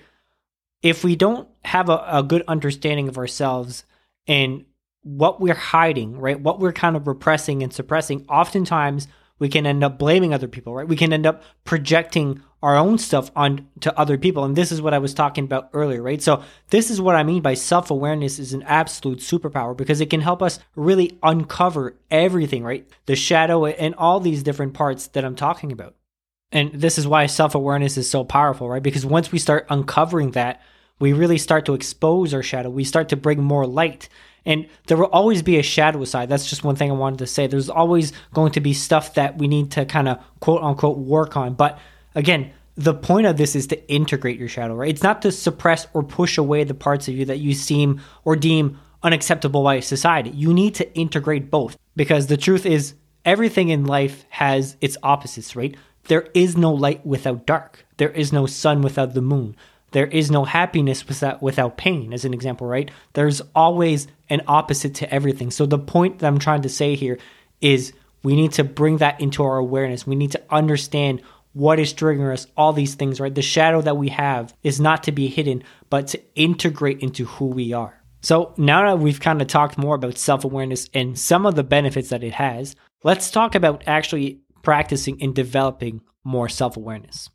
If 0.83 1.05
we 1.05 1.17
don't 1.17 1.49
have 1.65 1.89
a, 1.89 2.05
a 2.07 2.23
good 2.23 2.43
understanding 2.47 3.09
of 3.09 3.17
ourselves 3.17 3.85
and 4.27 4.67
what 5.03 5.41
we're 5.41 5.55
hiding, 5.55 6.19
right? 6.19 6.39
What 6.39 6.61
we're 6.61 6.75
kind 6.75 6.97
of 6.97 7.07
repressing 7.07 7.63
and 7.63 7.73
suppressing, 7.73 8.27
oftentimes 8.29 9.09
we 9.41 9.49
can 9.49 9.67
end 9.67 9.83
up 9.83 9.99
blaming 9.99 10.33
other 10.33 10.47
people, 10.47 10.75
right? 10.75 10.87
We 10.87 10.97
can 10.97 11.13
end 11.13 11.27
up 11.27 11.43
projecting 11.65 12.43
our 12.63 12.77
own 12.77 12.99
stuff 12.99 13.31
on 13.35 13.67
to 13.81 13.99
other 13.99 14.19
people. 14.19 14.45
And 14.45 14.55
this 14.55 14.71
is 14.71 14.83
what 14.83 14.93
I 14.93 14.99
was 14.99 15.15
talking 15.15 15.45
about 15.45 15.71
earlier, 15.73 16.03
right? 16.03 16.23
So 16.23 16.45
this 16.69 16.91
is 16.91 17.01
what 17.01 17.17
I 17.17 17.23
mean 17.23 17.41
by 17.41 17.55
self-awareness 17.55 18.39
is 18.39 18.53
an 18.53 18.63
absolute 18.65 19.21
superpower 19.21 19.75
because 19.75 20.01
it 20.01 20.11
can 20.11 20.21
help 20.21 20.43
us 20.43 20.61
really 20.77 21.19
uncover 21.23 21.97
everything, 22.11 22.63
right? 22.63 22.87
The 23.07 23.17
shadow 23.17 23.65
and 23.65 23.95
all 23.95 24.21
these 24.21 24.43
different 24.43 24.75
parts 24.75 25.07
that 25.09 25.25
I'm 25.25 25.37
talking 25.37 25.73
about. 25.73 25.97
And 26.53 26.73
this 26.75 26.99
is 26.99 27.07
why 27.07 27.27
self-awareness 27.27 27.97
is 27.97 28.11
so 28.11 28.25
powerful, 28.25 28.69
right? 28.69 28.83
Because 28.83 29.07
once 29.07 29.33
we 29.33 29.39
start 29.39 29.67
uncovering 29.71 30.33
that, 30.33 30.61
we 30.99 31.15
really 31.15 31.39
start 31.39 31.65
to 31.65 31.75
expose 31.75 32.35
our 32.35 32.43
shadow. 32.43 32.69
We 32.69 32.85
start 32.85 33.09
to 33.09 33.17
bring 33.17 33.43
more 33.43 33.67
light 33.67 34.11
And 34.47 34.67
there 34.87 34.97
will 34.97 35.07
always 35.07 35.43
be 35.43 35.59
a 35.59 35.63
shadow 35.63 36.05
side. 36.05 36.29
That's 36.29 36.49
just 36.49 36.65
one 36.65 36.77
thing 36.77 36.91
I 36.91 36.95
wanted 36.95 37.19
to 37.21 37.27
say. 37.27 37.47
There's 37.47 37.69
always 37.69 38.13
going 38.33 38.53
to 38.53 38.61
be 38.61 38.73
stuff 38.73 39.15
that 39.15 39.39
we 39.39 39.49
need 39.49 39.71
to 39.73 39.85
kind 39.85 40.09
of 40.09 40.19
quote 40.41 40.63
unquote 40.63 40.99
work 40.99 41.37
on. 41.37 41.55
But 41.55 41.79
again, 42.15 42.53
the 42.77 42.95
point 42.95 43.27
of 43.27 43.37
this 43.37 43.55
is 43.55 43.67
to 43.69 43.93
integrate 43.93 44.39
your 44.39 44.49
shadow, 44.49 44.75
right? 44.75 44.89
It's 44.89 45.03
not 45.03 45.23
to 45.23 45.33
suppress 45.33 45.87
or 45.93 46.03
push 46.03 46.39
away 46.39 46.65
the 46.65 46.75
parts 46.75 47.09
of 47.09 47.15
you 47.15 47.27
that 47.27 47.39
you 47.39 47.53
seem 47.53 48.01
or 48.25 48.37
deem 48.37 48.79
unacceptable 49.03 49.63
by 49.63 49.81
society. 49.81 50.31
You 50.31 50.55
need 50.55 50.75
to 50.77 50.95
integrate 50.95 51.51
both 51.51 51.77
because 51.97 52.27
the 52.27 52.37
truth 52.37 52.65
is 52.65 52.95
everything 53.25 53.69
in 53.69 53.85
life 53.85 54.25
has 54.31 54.77
its 54.81 54.97
opposites, 55.03 55.57
right? 55.57 55.77
There 56.05 56.29
is 56.35 56.57
no 56.57 56.73
light 56.73 57.05
without 57.05 57.47
dark. 57.47 57.85
There 57.99 58.11
is 58.11 58.33
no 58.33 58.47
sun 58.47 58.81
without 58.81 59.15
the 59.15 59.23
moon. 59.23 59.57
There 59.93 60.07
is 60.07 60.31
no 60.31 60.45
happiness 60.45 61.05
without 61.41 61.77
pain, 61.77 62.13
as 62.13 62.25
an 62.25 62.35
example, 62.35 62.67
right? 62.67 62.91
There's 63.15 63.41
always 63.55 64.07
an 64.29 64.43
opposite 64.47 64.95
to 64.97 65.13
everything. 65.13 65.51
So 65.51 65.67
the 65.67 65.79
point 65.79 66.21
that 66.21 66.27
I'm 66.27 66.39
trying 66.39 66.63
to 66.63 66.69
say 66.69 66.95
here 66.95 67.19
is 67.61 67.93
we 68.23 68.37
need 68.37 68.53
to 68.53 68.65
bring 68.65 68.99
that 68.99 69.21
into 69.21 69.43
our 69.43 69.57
awareness. 69.57 70.07
We 70.07 70.17
need 70.17 70.33
to 70.33 70.43
understand 70.51 71.23
what 71.53 71.81
is 71.81 71.93
triggering 71.93 72.33
us, 72.33 72.47
all 72.57 72.73
these 72.73 72.95
things, 72.95 73.21
right? 73.21 73.35
The 73.35 73.43
shadow 73.43 73.81
that 73.83 73.97
we 73.97 74.09
have 74.11 74.55
is 74.63 74.81
not 74.81 75.05
to 75.05 75.13
be 75.13 75.27
hidden, 75.27 75.65
but 75.89 76.09
to 76.09 76.21
integrate 76.35 77.01
into 77.01 77.25
who 77.25 77.47
we 77.47 77.73
are. 77.73 78.01
So 78.23 78.55
now 78.57 78.87
that 78.87 79.03
we've 79.03 79.21
kind 79.21 79.41
of 79.41 79.49
talked 79.49 79.79
more 79.79 79.95
about 79.95 80.19
self 80.19 80.45
awareness 80.45 80.89
and 80.95 81.19
some 81.19 81.47
of 81.47 81.55
the 81.55 81.65
benefits 81.65 82.11
that 82.11 82.23
it 82.23 82.35
has, 82.35 82.77
let's 83.03 83.31
talk 83.31 83.55
about 83.55 83.85
actually 83.87 84.41
practicing 84.63 85.21
and 85.23 85.35
developing 85.35 86.03
more 86.23 86.49
self 86.49 86.77
awareness. 86.77 87.31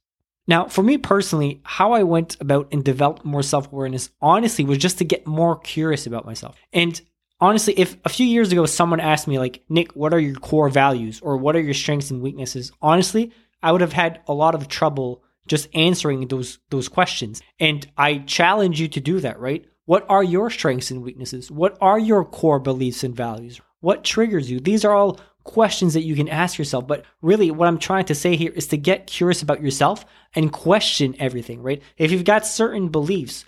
Now, 0.48 0.66
for 0.66 0.84
me 0.84 0.98
personally, 0.98 1.62
how 1.64 1.94
I 1.94 2.04
went 2.04 2.38
about 2.40 2.68
and 2.72 2.84
developed 2.84 3.26
more 3.26 3.44
self 3.44 3.72
awareness 3.72 4.10
honestly 4.22 4.64
was 4.64 4.78
just 4.78 5.00
to 5.00 5.06
get 5.06 5.26
more 5.26 5.60
curious 5.60 6.06
about 6.06 6.26
myself. 6.26 6.56
And 6.72 7.00
honestly, 7.40 7.74
if 7.78 7.98
a 8.06 8.10
few 8.10 8.26
years 8.26 8.52
ago 8.52 8.66
someone 8.66 9.00
asked 9.00 9.28
me, 9.28 9.40
like, 9.40 9.64
Nick, 9.70 9.96
what 9.96 10.14
are 10.14 10.20
your 10.20 10.36
core 10.36 10.70
values 10.70 11.20
or 11.22 11.38
what 11.38 11.56
are 11.56 11.62
your 11.62 11.74
strengths 11.74 12.12
and 12.12 12.22
weaknesses? 12.22 12.72
Honestly, 12.82 13.32
I 13.64 13.72
would 13.72 13.82
have 13.82 13.94
had 13.94 14.22
a 14.28 14.34
lot 14.34 14.56
of 14.56 14.68
trouble 14.68 15.24
just 15.48 15.68
answering 15.74 16.28
those 16.28 16.60
those 16.70 16.90
questions. 16.90 17.42
And 17.60 17.88
I 17.98 18.20
challenge 18.20 18.80
you 18.80 18.88
to 18.90 19.00
do 19.00 19.20
that, 19.22 19.40
right? 19.40 19.66
What 19.86 20.06
are 20.10 20.24
your 20.24 20.50
strengths 20.50 20.90
and 20.90 21.04
weaknesses? 21.04 21.52
What 21.52 21.78
are 21.82 22.00
your 22.00 22.26
core 22.26 22.60
beliefs 22.60 23.04
and 23.04 23.16
values? 23.16 23.62
What 23.82 24.04
triggers 24.04 24.50
you? 24.50 24.60
These 24.60 24.84
are 24.84 24.96
all 24.96 25.20
questions 25.46 25.94
that 25.94 26.04
you 26.04 26.16
can 26.16 26.28
ask 26.28 26.58
yourself. 26.58 26.86
But 26.86 27.06
really, 27.22 27.52
what 27.52 27.70
I'm 27.70 27.80
trying 27.80 28.06
to 28.06 28.16
say 28.16 28.36
here 28.36 28.52
is 28.52 28.68
to 28.68 28.78
get 28.78 29.08
curious 29.08 29.42
about 29.42 29.62
yourself 29.62 30.06
and 30.36 30.52
question 30.52 31.16
everything, 31.18 31.62
right? 31.62 31.82
If 31.98 32.12
you've 32.12 32.26
got 32.26 32.46
certain 32.46 32.90
beliefs, 32.90 33.46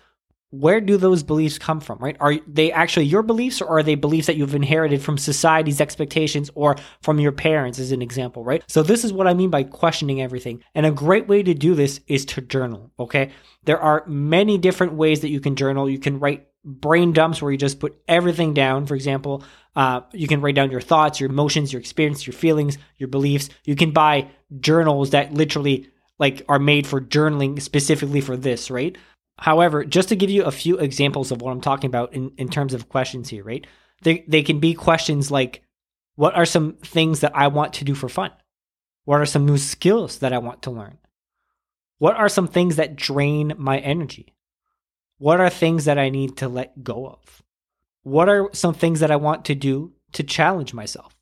where 0.51 0.80
do 0.80 0.96
those 0.96 1.24
beliefs 1.24 1.58
come 1.60 1.82
from, 1.82 2.00
right? 2.00 2.16
Are 2.22 2.36
they 2.48 2.72
actually 2.72 3.08
your 3.08 3.22
beliefs 3.22 3.62
or 3.62 3.68
are 3.68 3.84
they 3.84 3.96
beliefs 3.96 4.27
that 4.27 4.38
you've 4.38 4.56
inherited 4.56 5.01
from 5.01 5.18
society's 5.18 5.82
expectations 5.82 6.50
or 6.56 6.77
from 7.01 7.20
your 7.20 7.34
parents, 7.34 7.80
as 7.80 7.92
an 7.92 8.01
example, 8.01 8.46
right? 8.46 8.63
So, 8.68 8.82
this 8.82 9.04
is 9.04 9.12
what 9.12 9.27
I 9.27 9.34
mean 9.34 9.50
by 9.50 9.63
questioning 9.63 10.22
everything. 10.22 10.63
And 10.74 10.86
a 10.86 10.92
great 10.92 11.27
way 11.27 11.44
to 11.44 11.54
do 11.54 11.75
this 11.75 12.00
is 12.08 12.24
to 12.27 12.42
journal, 12.42 12.92
okay? 12.98 13.32
There 13.66 13.80
are 13.80 14.06
many 14.08 14.58
different 14.58 14.94
ways 14.94 15.20
that 15.22 15.30
you 15.30 15.42
can 15.42 15.58
journal. 15.58 15.89
You 15.89 16.00
can 16.00 16.20
write 16.20 16.48
brain 16.68 17.14
dumps 17.14 17.42
where 17.42 17.52
you 17.52 17.58
just 17.58 17.80
put 17.80 17.98
everything 18.08 18.54
down. 18.54 18.86
For 18.86 18.96
example, 18.96 19.44
uh, 19.76 20.02
you 20.12 20.28
can 20.28 20.42
write 20.42 20.56
down 20.56 20.70
your 20.70 20.82
thoughts, 20.82 21.20
your 21.20 21.30
emotions, 21.30 21.72
your 21.72 21.80
experience, 21.80 22.28
your 22.28 22.34
feelings, 22.34 22.78
your 22.98 23.08
beliefs. 23.08 23.50
You 23.64 23.76
can 23.76 23.92
buy 23.92 24.30
journals 24.60 25.12
that 25.12 25.34
literally 25.34 25.90
like 26.20 26.44
are 26.50 26.60
made 26.60 26.86
for 26.86 27.00
journaling 27.00 27.62
specifically 27.62 28.22
for 28.22 28.36
this, 28.36 28.70
right? 28.70 28.98
However, 29.40 29.86
just 29.86 30.10
to 30.10 30.16
give 30.16 30.30
you 30.30 30.44
a 30.44 30.52
few 30.52 30.78
examples 30.78 31.32
of 31.32 31.42
what 31.42 31.52
I'm 31.52 31.62
talking 31.62 31.88
about 31.88 32.14
in, 32.14 32.32
in 32.38 32.50
terms 32.50 32.74
of 32.74 32.90
questions 32.90 33.30
here, 33.30 33.44
right? 33.44 33.66
They 34.02 34.26
they 34.28 34.44
can 34.44 34.60
be 34.60 34.74
questions 34.74 35.32
like 35.32 35.64
what 36.16 36.36
are 36.36 36.46
some 36.46 36.74
things 36.74 37.20
that 37.22 37.36
I 37.36 37.48
want 37.48 37.74
to 37.74 37.86
do 37.86 37.94
for 37.94 38.10
fun? 38.10 38.32
What 39.06 39.22
are 39.22 39.26
some 39.26 39.46
new 39.46 39.58
skills 39.58 40.20
that 40.20 40.34
I 40.34 40.40
want 40.40 40.64
to 40.64 40.72
learn? 40.72 40.98
What 42.00 42.16
are 42.16 42.30
some 42.30 42.48
things 42.48 42.76
that 42.76 42.96
drain 42.96 43.54
my 43.58 43.78
energy? 43.78 44.34
What 45.20 45.40
are 45.40 45.50
things 45.50 45.86
that 45.86 45.98
I 45.98 46.10
need 46.10 46.38
to 46.38 46.48
let 46.48 46.84
go 46.84 47.08
of? 47.08 47.44
What 48.04 48.30
are 48.30 48.50
some 48.54 48.74
things 48.74 49.00
that 49.00 49.12
I 49.12 49.16
want 49.16 49.46
to 49.46 49.56
do 49.56 49.94
to 50.14 50.24
challenge 50.24 50.74
myself? 50.74 51.16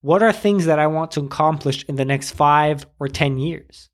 What 0.00 0.22
are 0.22 0.32
things 0.32 0.66
that 0.66 0.78
I 0.78 0.88
want 0.88 1.12
to 1.12 1.20
accomplish 1.20 1.84
in 1.88 1.94
the 1.94 2.04
next 2.04 2.32
five 2.32 2.86
or 2.98 3.08
10 3.08 3.38
years? 3.38 3.88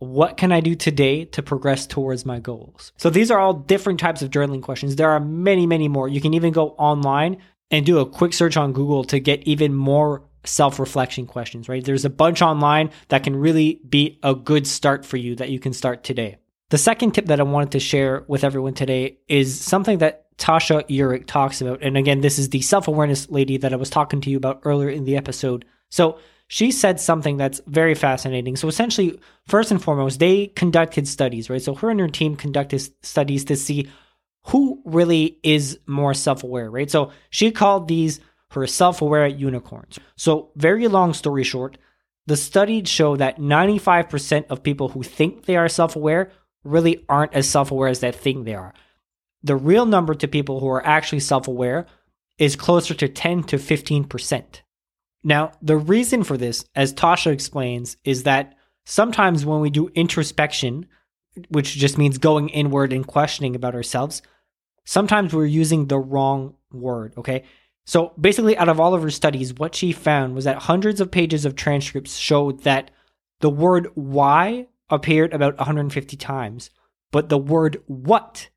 What 0.00 0.36
can 0.36 0.52
I 0.52 0.60
do 0.60 0.74
today 0.74 1.24
to 1.26 1.42
progress 1.42 1.86
towards 1.86 2.24
my 2.24 2.38
goals? 2.38 2.92
So 2.98 3.10
these 3.10 3.30
are 3.30 3.38
all 3.38 3.54
different 3.54 4.00
types 4.00 4.22
of 4.22 4.30
journaling 4.30 4.62
questions. 4.62 4.96
There 4.96 5.10
are 5.10 5.18
many, 5.18 5.66
many 5.66 5.88
more. 5.88 6.06
You 6.06 6.20
can 6.20 6.34
even 6.34 6.52
go 6.52 6.70
online 6.78 7.38
and 7.70 7.84
do 7.84 7.98
a 7.98 8.06
quick 8.06 8.32
search 8.32 8.56
on 8.56 8.72
Google 8.72 9.02
to 9.04 9.18
get 9.18 9.42
even 9.42 9.74
more 9.74 10.22
self 10.44 10.78
reflection 10.78 11.26
questions, 11.26 11.68
right? 11.68 11.84
There's 11.84 12.04
a 12.04 12.10
bunch 12.10 12.42
online 12.42 12.90
that 13.08 13.24
can 13.24 13.34
really 13.34 13.80
be 13.88 14.18
a 14.22 14.34
good 14.34 14.66
start 14.66 15.04
for 15.04 15.16
you 15.16 15.34
that 15.36 15.50
you 15.50 15.58
can 15.58 15.72
start 15.72 16.04
today. 16.04 16.36
The 16.70 16.78
second 16.78 17.12
tip 17.12 17.26
that 17.26 17.40
I 17.40 17.44
wanted 17.44 17.72
to 17.72 17.80
share 17.80 18.24
with 18.28 18.44
everyone 18.44 18.74
today 18.74 19.18
is 19.26 19.58
something 19.58 19.98
that 19.98 20.36
Tasha 20.36 20.86
Eurich 20.88 21.26
talks 21.26 21.60
about. 21.60 21.82
And 21.82 21.96
again, 21.96 22.20
this 22.20 22.38
is 22.38 22.50
the 22.50 22.60
self 22.60 22.88
awareness 22.88 23.30
lady 23.30 23.56
that 23.56 23.72
I 23.72 23.76
was 23.76 23.90
talking 23.90 24.20
to 24.20 24.30
you 24.30 24.36
about 24.36 24.60
earlier 24.64 24.90
in 24.90 25.04
the 25.04 25.16
episode. 25.16 25.64
So 25.88 26.18
she 26.46 26.70
said 26.70 27.00
something 27.00 27.38
that's 27.38 27.60
very 27.66 27.94
fascinating. 27.94 28.56
So 28.56 28.68
essentially, 28.68 29.18
first 29.46 29.70
and 29.70 29.82
foremost, 29.82 30.18
they 30.18 30.48
conducted 30.48 31.08
studies, 31.08 31.48
right? 31.48 31.62
So 31.62 31.74
her 31.74 31.90
and 31.90 32.00
her 32.00 32.08
team 32.08 32.36
conducted 32.36 32.82
studies 33.04 33.44
to 33.46 33.56
see 33.56 33.88
who 34.46 34.82
really 34.84 35.38
is 35.42 35.78
more 35.86 36.14
self 36.14 36.44
aware, 36.44 36.70
right? 36.70 36.90
So 36.90 37.12
she 37.30 37.50
called 37.50 37.88
these 37.88 38.20
her 38.50 38.66
self 38.66 39.02
aware 39.02 39.26
unicorns. 39.26 39.98
So, 40.16 40.50
very 40.56 40.88
long 40.88 41.12
story 41.14 41.44
short, 41.44 41.78
the 42.26 42.36
studies 42.36 42.88
show 42.88 43.16
that 43.16 43.38
95% 43.38 44.46
of 44.48 44.62
people 44.62 44.88
who 44.88 45.02
think 45.02 45.44
they 45.44 45.56
are 45.56 45.68
self 45.68 45.96
aware 45.96 46.30
really 46.64 47.04
aren't 47.08 47.34
as 47.34 47.48
self 47.48 47.70
aware 47.70 47.88
as 47.88 48.00
they 48.00 48.12
think 48.12 48.44
they 48.44 48.54
are. 48.54 48.74
The 49.42 49.56
real 49.56 49.86
number 49.86 50.14
to 50.14 50.28
people 50.28 50.60
who 50.60 50.68
are 50.68 50.84
actually 50.84 51.20
self 51.20 51.48
aware 51.48 51.86
is 52.38 52.56
closer 52.56 52.94
to 52.94 53.08
10 53.08 53.44
to 53.44 53.56
15%. 53.56 54.44
Now, 55.24 55.52
the 55.60 55.76
reason 55.76 56.22
for 56.22 56.36
this, 56.36 56.64
as 56.74 56.94
Tasha 56.94 57.32
explains, 57.32 57.96
is 58.04 58.22
that 58.22 58.54
sometimes 58.86 59.44
when 59.44 59.60
we 59.60 59.70
do 59.70 59.90
introspection, 59.94 60.86
which 61.48 61.74
just 61.74 61.98
means 61.98 62.18
going 62.18 62.48
inward 62.48 62.92
and 62.92 63.06
questioning 63.06 63.56
about 63.56 63.74
ourselves, 63.74 64.22
sometimes 64.84 65.34
we're 65.34 65.46
using 65.46 65.86
the 65.86 65.98
wrong 65.98 66.54
word, 66.72 67.14
okay? 67.18 67.44
So 67.86 68.12
basically, 68.20 68.56
out 68.56 68.68
of 68.68 68.78
all 68.78 68.94
of 68.94 69.02
her 69.02 69.10
studies, 69.10 69.54
what 69.54 69.74
she 69.74 69.92
found 69.92 70.34
was 70.34 70.44
that 70.44 70.58
hundreds 70.58 71.00
of 71.00 71.10
pages 71.10 71.44
of 71.44 71.56
transcripts 71.56 72.16
showed 72.16 72.62
that 72.62 72.90
the 73.40 73.50
word 73.50 73.88
why 73.94 74.66
appeared 74.90 75.32
about 75.32 75.56
150 75.58 76.16
times, 76.16 76.70
but 77.10 77.28
the 77.28 77.38
word 77.38 77.82
what 77.86 78.48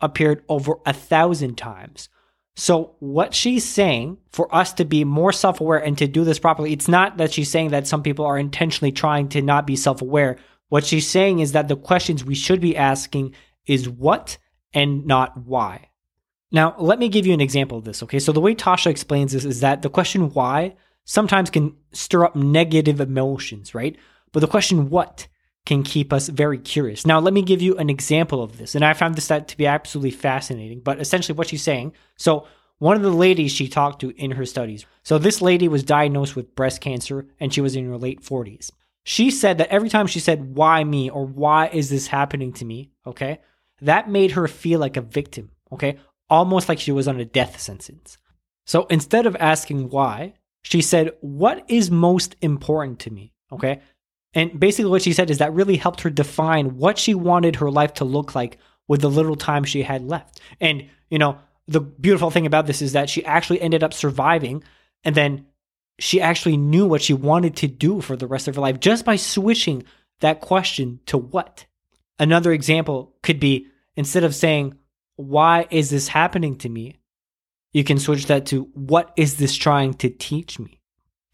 appeared 0.00 0.44
over 0.48 0.76
a 0.86 0.92
thousand 0.92 1.56
times. 1.56 2.08
So, 2.56 2.96
what 2.98 3.34
she's 3.34 3.64
saying 3.64 4.18
for 4.32 4.52
us 4.52 4.72
to 4.74 4.84
be 4.84 5.04
more 5.04 5.32
self 5.32 5.60
aware 5.60 5.78
and 5.78 5.96
to 5.98 6.08
do 6.08 6.24
this 6.24 6.40
properly, 6.40 6.72
it's 6.72 6.88
not 6.88 7.16
that 7.18 7.32
she's 7.32 7.50
saying 7.50 7.70
that 7.70 7.86
some 7.86 8.02
people 8.02 8.24
are 8.24 8.36
intentionally 8.36 8.90
trying 8.90 9.28
to 9.28 9.42
not 9.42 9.66
be 9.66 9.76
self 9.76 10.02
aware. 10.02 10.38
What 10.68 10.84
she's 10.84 11.08
saying 11.08 11.38
is 11.38 11.52
that 11.52 11.68
the 11.68 11.76
questions 11.76 12.24
we 12.24 12.34
should 12.34 12.60
be 12.60 12.76
asking 12.76 13.34
is 13.66 13.88
what 13.88 14.38
and 14.74 15.06
not 15.06 15.36
why. 15.36 15.90
Now, 16.50 16.74
let 16.78 16.98
me 16.98 17.08
give 17.08 17.26
you 17.26 17.32
an 17.32 17.40
example 17.40 17.78
of 17.78 17.84
this, 17.84 18.02
okay? 18.02 18.18
So, 18.18 18.32
the 18.32 18.40
way 18.40 18.56
Tasha 18.56 18.90
explains 18.90 19.32
this 19.32 19.44
is 19.44 19.60
that 19.60 19.82
the 19.82 19.90
question 19.90 20.30
why 20.30 20.74
sometimes 21.04 21.50
can 21.50 21.76
stir 21.92 22.24
up 22.24 22.34
negative 22.34 23.00
emotions, 23.00 23.72
right? 23.72 23.96
But 24.32 24.40
the 24.40 24.48
question 24.48 24.90
what 24.90 25.28
can 25.68 25.82
keep 25.82 26.14
us 26.14 26.30
very 26.30 26.56
curious. 26.56 27.04
Now, 27.04 27.20
let 27.20 27.34
me 27.34 27.42
give 27.42 27.60
you 27.60 27.76
an 27.76 27.90
example 27.90 28.42
of 28.42 28.56
this. 28.56 28.74
And 28.74 28.82
I 28.82 28.94
found 28.94 29.14
this 29.14 29.28
to 29.28 29.56
be 29.58 29.66
absolutely 29.66 30.12
fascinating. 30.12 30.80
But 30.80 30.98
essentially, 30.98 31.36
what 31.36 31.48
she's 31.48 31.62
saying 31.62 31.92
so, 32.16 32.46
one 32.78 32.96
of 32.96 33.02
the 33.02 33.10
ladies 33.10 33.52
she 33.52 33.68
talked 33.68 34.00
to 34.00 34.10
in 34.16 34.30
her 34.30 34.46
studies. 34.46 34.86
So, 35.02 35.18
this 35.18 35.42
lady 35.42 35.68
was 35.68 35.82
diagnosed 35.82 36.34
with 36.34 36.54
breast 36.54 36.80
cancer 36.80 37.26
and 37.38 37.52
she 37.52 37.60
was 37.60 37.76
in 37.76 37.86
her 37.86 37.98
late 37.98 38.22
40s. 38.22 38.70
She 39.04 39.30
said 39.30 39.58
that 39.58 39.68
every 39.68 39.90
time 39.90 40.06
she 40.06 40.20
said, 40.20 40.56
Why 40.56 40.82
me? 40.84 41.10
or 41.10 41.26
Why 41.26 41.66
is 41.68 41.90
this 41.90 42.06
happening 42.06 42.54
to 42.54 42.64
me? 42.64 42.90
Okay. 43.06 43.40
That 43.82 44.08
made 44.08 44.32
her 44.32 44.48
feel 44.48 44.80
like 44.80 44.96
a 44.96 45.02
victim. 45.02 45.50
Okay. 45.70 45.98
Almost 46.30 46.70
like 46.70 46.80
she 46.80 46.92
was 46.92 47.06
on 47.06 47.20
a 47.20 47.26
death 47.26 47.60
sentence. 47.60 48.16
So, 48.64 48.86
instead 48.86 49.26
of 49.26 49.36
asking 49.36 49.90
why, 49.90 50.32
she 50.62 50.80
said, 50.80 51.12
What 51.20 51.62
is 51.68 51.90
most 51.90 52.36
important 52.40 53.00
to 53.00 53.10
me? 53.10 53.34
Okay. 53.52 53.82
And 54.34 54.58
basically, 54.58 54.90
what 54.90 55.02
she 55.02 55.12
said 55.12 55.30
is 55.30 55.38
that 55.38 55.54
really 55.54 55.76
helped 55.76 56.02
her 56.02 56.10
define 56.10 56.76
what 56.76 56.98
she 56.98 57.14
wanted 57.14 57.56
her 57.56 57.70
life 57.70 57.94
to 57.94 58.04
look 58.04 58.34
like 58.34 58.58
with 58.86 59.00
the 59.00 59.10
little 59.10 59.36
time 59.36 59.64
she 59.64 59.82
had 59.82 60.02
left. 60.02 60.40
And, 60.60 60.88
you 61.10 61.18
know, 61.18 61.38
the 61.66 61.80
beautiful 61.80 62.30
thing 62.30 62.46
about 62.46 62.66
this 62.66 62.82
is 62.82 62.92
that 62.92 63.10
she 63.10 63.24
actually 63.24 63.60
ended 63.60 63.82
up 63.82 63.92
surviving 63.92 64.64
and 65.04 65.14
then 65.14 65.46
she 65.98 66.20
actually 66.20 66.56
knew 66.56 66.86
what 66.86 67.02
she 67.02 67.12
wanted 67.12 67.56
to 67.56 67.68
do 67.68 68.00
for 68.00 68.16
the 68.16 68.26
rest 68.26 68.48
of 68.48 68.54
her 68.54 68.60
life 68.60 68.80
just 68.80 69.04
by 69.04 69.16
switching 69.16 69.84
that 70.20 70.40
question 70.40 71.00
to 71.06 71.18
what. 71.18 71.66
Another 72.18 72.52
example 72.52 73.14
could 73.22 73.40
be 73.40 73.66
instead 73.96 74.24
of 74.24 74.34
saying, 74.34 74.76
Why 75.16 75.66
is 75.70 75.90
this 75.90 76.08
happening 76.08 76.56
to 76.58 76.68
me? 76.68 76.98
you 77.72 77.84
can 77.84 77.98
switch 77.98 78.26
that 78.26 78.46
to 78.46 78.64
what 78.74 79.12
is 79.16 79.36
this 79.36 79.54
trying 79.54 79.94
to 79.94 80.10
teach 80.10 80.58
me? 80.58 80.80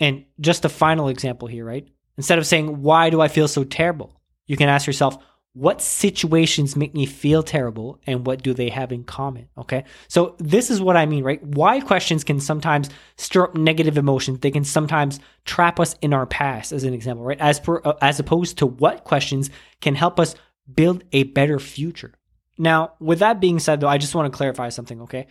And 0.00 0.24
just 0.40 0.64
a 0.64 0.68
final 0.68 1.08
example 1.08 1.48
here, 1.48 1.64
right? 1.64 1.88
Instead 2.16 2.38
of 2.38 2.46
saying, 2.46 2.82
why 2.82 3.10
do 3.10 3.20
I 3.20 3.28
feel 3.28 3.48
so 3.48 3.64
terrible? 3.64 4.20
You 4.46 4.56
can 4.56 4.68
ask 4.68 4.86
yourself, 4.86 5.18
what 5.54 5.80
situations 5.80 6.74
make 6.74 6.94
me 6.94 7.06
feel 7.06 7.42
terrible 7.42 8.00
and 8.08 8.26
what 8.26 8.42
do 8.42 8.54
they 8.54 8.70
have 8.70 8.90
in 8.90 9.04
common? 9.04 9.48
Okay. 9.56 9.84
So 10.08 10.34
this 10.38 10.68
is 10.68 10.80
what 10.80 10.96
I 10.96 11.06
mean, 11.06 11.22
right? 11.22 11.40
Why 11.42 11.78
questions 11.80 12.24
can 12.24 12.40
sometimes 12.40 12.90
stir 13.16 13.44
up 13.44 13.54
negative 13.54 13.96
emotions. 13.96 14.40
They 14.40 14.50
can 14.50 14.64
sometimes 14.64 15.20
trap 15.44 15.78
us 15.78 15.94
in 16.02 16.12
our 16.12 16.26
past, 16.26 16.72
as 16.72 16.82
an 16.82 16.92
example, 16.92 17.24
right? 17.24 17.40
As 17.40 17.60
per, 17.60 17.80
uh, 17.84 17.94
as 18.02 18.18
opposed 18.18 18.58
to 18.58 18.66
what 18.66 19.04
questions 19.04 19.48
can 19.80 19.94
help 19.94 20.18
us 20.18 20.34
build 20.72 21.04
a 21.12 21.22
better 21.22 21.60
future. 21.60 22.14
Now, 22.58 22.94
with 22.98 23.20
that 23.20 23.40
being 23.40 23.60
said, 23.60 23.80
though, 23.80 23.88
I 23.88 23.98
just 23.98 24.14
want 24.14 24.32
to 24.32 24.36
clarify 24.36 24.70
something, 24.70 25.02
okay? 25.02 25.28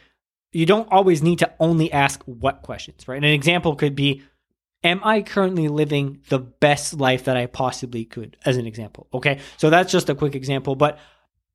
You 0.54 0.66
don't 0.66 0.88
always 0.92 1.22
need 1.22 1.40
to 1.40 1.52
only 1.60 1.92
ask 1.92 2.24
what 2.24 2.62
questions, 2.62 3.08
right? 3.08 3.18
And 3.18 3.26
an 3.26 3.32
example 3.32 3.76
could 3.76 3.96
be, 3.96 4.24
am 4.84 5.02
I 5.04 5.22
currently 5.22 5.68
living 5.68 6.20
the 6.30 6.40
best 6.40 6.94
life 6.94 7.26
that 7.26 7.38
I 7.38 7.46
possibly 7.46 8.06
could, 8.06 8.38
as 8.46 8.58
an 8.58 8.66
example? 8.66 9.08
Okay. 9.14 9.40
So 9.58 9.70
that's 9.70 9.92
just 9.92 10.10
a 10.10 10.16
quick 10.16 10.36
example, 10.36 10.76
but 10.76 11.00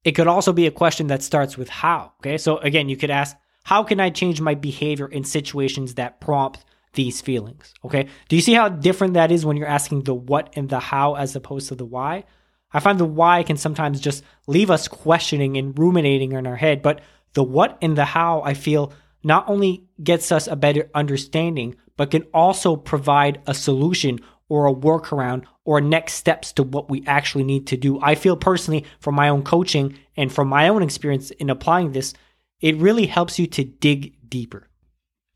it 0.05 0.13
could 0.13 0.27
also 0.27 0.53
be 0.53 0.67
a 0.67 0.71
question 0.71 1.09
that 1.09 1.23
starts 1.23 1.57
with 1.57 1.69
how. 1.69 2.13
Okay. 2.21 2.39
So 2.39 2.59
again, 2.59 2.89
you 2.89 2.97
could 2.97 3.11
ask, 3.11 3.37
how 3.65 3.83
can 3.83 4.01
I 4.01 4.11
change 4.11 4.41
my 4.41 4.55
behavior 4.55 5.07
in 5.07 5.25
situations 5.25 5.95
that 5.95 6.21
prompt 6.21 6.65
these 6.95 7.21
feelings? 7.21 7.75
Okay. 7.85 8.09
Do 8.29 8.37
you 8.37 8.43
see 8.43 8.55
how 8.55 8.69
different 8.69 9.15
that 9.15 9.31
is 9.31 9.45
when 9.45 9.57
you're 9.57 9.67
asking 9.69 10.03
the 10.03 10.15
what 10.15 10.53
and 10.57 10.69
the 10.69 10.81
how 10.81 11.15
as 11.15 11.37
opposed 11.37 11.69
to 11.69 11.75
the 11.75 11.85
why? 11.85 12.25
I 12.73 12.81
find 12.81 12.99
the 12.99 13.05
why 13.05 13.43
can 13.43 13.57
sometimes 13.57 14.01
just 14.01 14.25
leave 14.47 14.71
us 14.71 14.89
questioning 14.89 15.57
and 15.57 15.79
ruminating 15.79 16.33
in 16.33 16.47
our 16.47 16.57
head, 16.57 16.83
but 16.83 17.01
the 17.35 17.43
what 17.43 17.79
and 17.81 17.97
the 17.97 18.05
how 18.05 18.43
I 18.43 18.55
feel 18.55 18.93
not 19.23 19.49
only 19.49 19.85
gets 20.03 20.31
us 20.33 20.47
a 20.47 20.57
better 20.57 20.91
understanding, 20.95 21.77
but 21.99 22.11
can 22.11 22.23
also 22.33 22.77
provide 22.77 23.43
a 23.47 23.53
solution 23.53 24.21
or 24.49 24.67
a 24.67 24.75
workaround 24.75 25.45
or 25.65 25.83
next 25.83 26.15
steps 26.15 26.53
to 26.53 26.63
what 26.63 26.89
we 26.89 27.05
actually 27.07 27.45
need 27.45 27.67
to 27.67 27.77
do. 27.77 28.01
I 28.01 28.15
feel 28.15 28.37
personally 28.37 28.87
from 29.01 29.15
my 29.15 29.29
own 29.29 29.43
coaching 29.43 29.99
and 30.17 30.33
from 30.33 30.49
my 30.49 30.69
own 30.69 30.83
experience 30.83 31.31
in 31.33 31.51
applying 31.51 31.93
this, 31.93 32.15
it 32.63 32.77
really 32.77 33.05
helps 33.05 33.39
you 33.39 33.47
to 33.49 33.65
dig 33.65 34.17
deeper. 34.27 34.69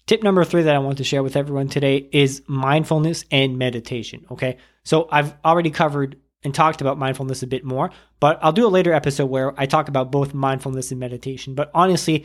Tip 0.07 0.23
number 0.23 0.45
three 0.45 0.63
that 0.63 0.75
I 0.75 0.79
want 0.79 0.99
to 0.99 1.05
share 1.05 1.23
with 1.23 1.37
everyone 1.37 1.69
today 1.69 2.09
is 2.13 2.43
mindfulness 2.47 3.25
and 3.31 3.59
meditation. 3.59 4.25
Okay. 4.31 4.57
So 4.85 5.09
I've 5.13 5.35
already 5.45 5.71
covered 5.71 6.17
and 6.43 6.55
talked 6.55 6.81
about 6.81 6.99
mindfulness 6.99 7.43
a 7.43 7.47
bit 7.47 7.65
more, 7.65 7.91
but 8.19 8.39
I'll 8.43 8.53
do 8.53 8.67
a 8.67 8.69
later 8.69 8.93
episode 8.93 9.27
where 9.27 9.59
I 9.61 9.67
talk 9.67 9.89
about 9.89 10.11
both 10.11 10.35
mindfulness 10.35 10.91
and 10.91 10.99
meditation. 10.99 11.55
But 11.55 11.71
honestly, 11.75 12.25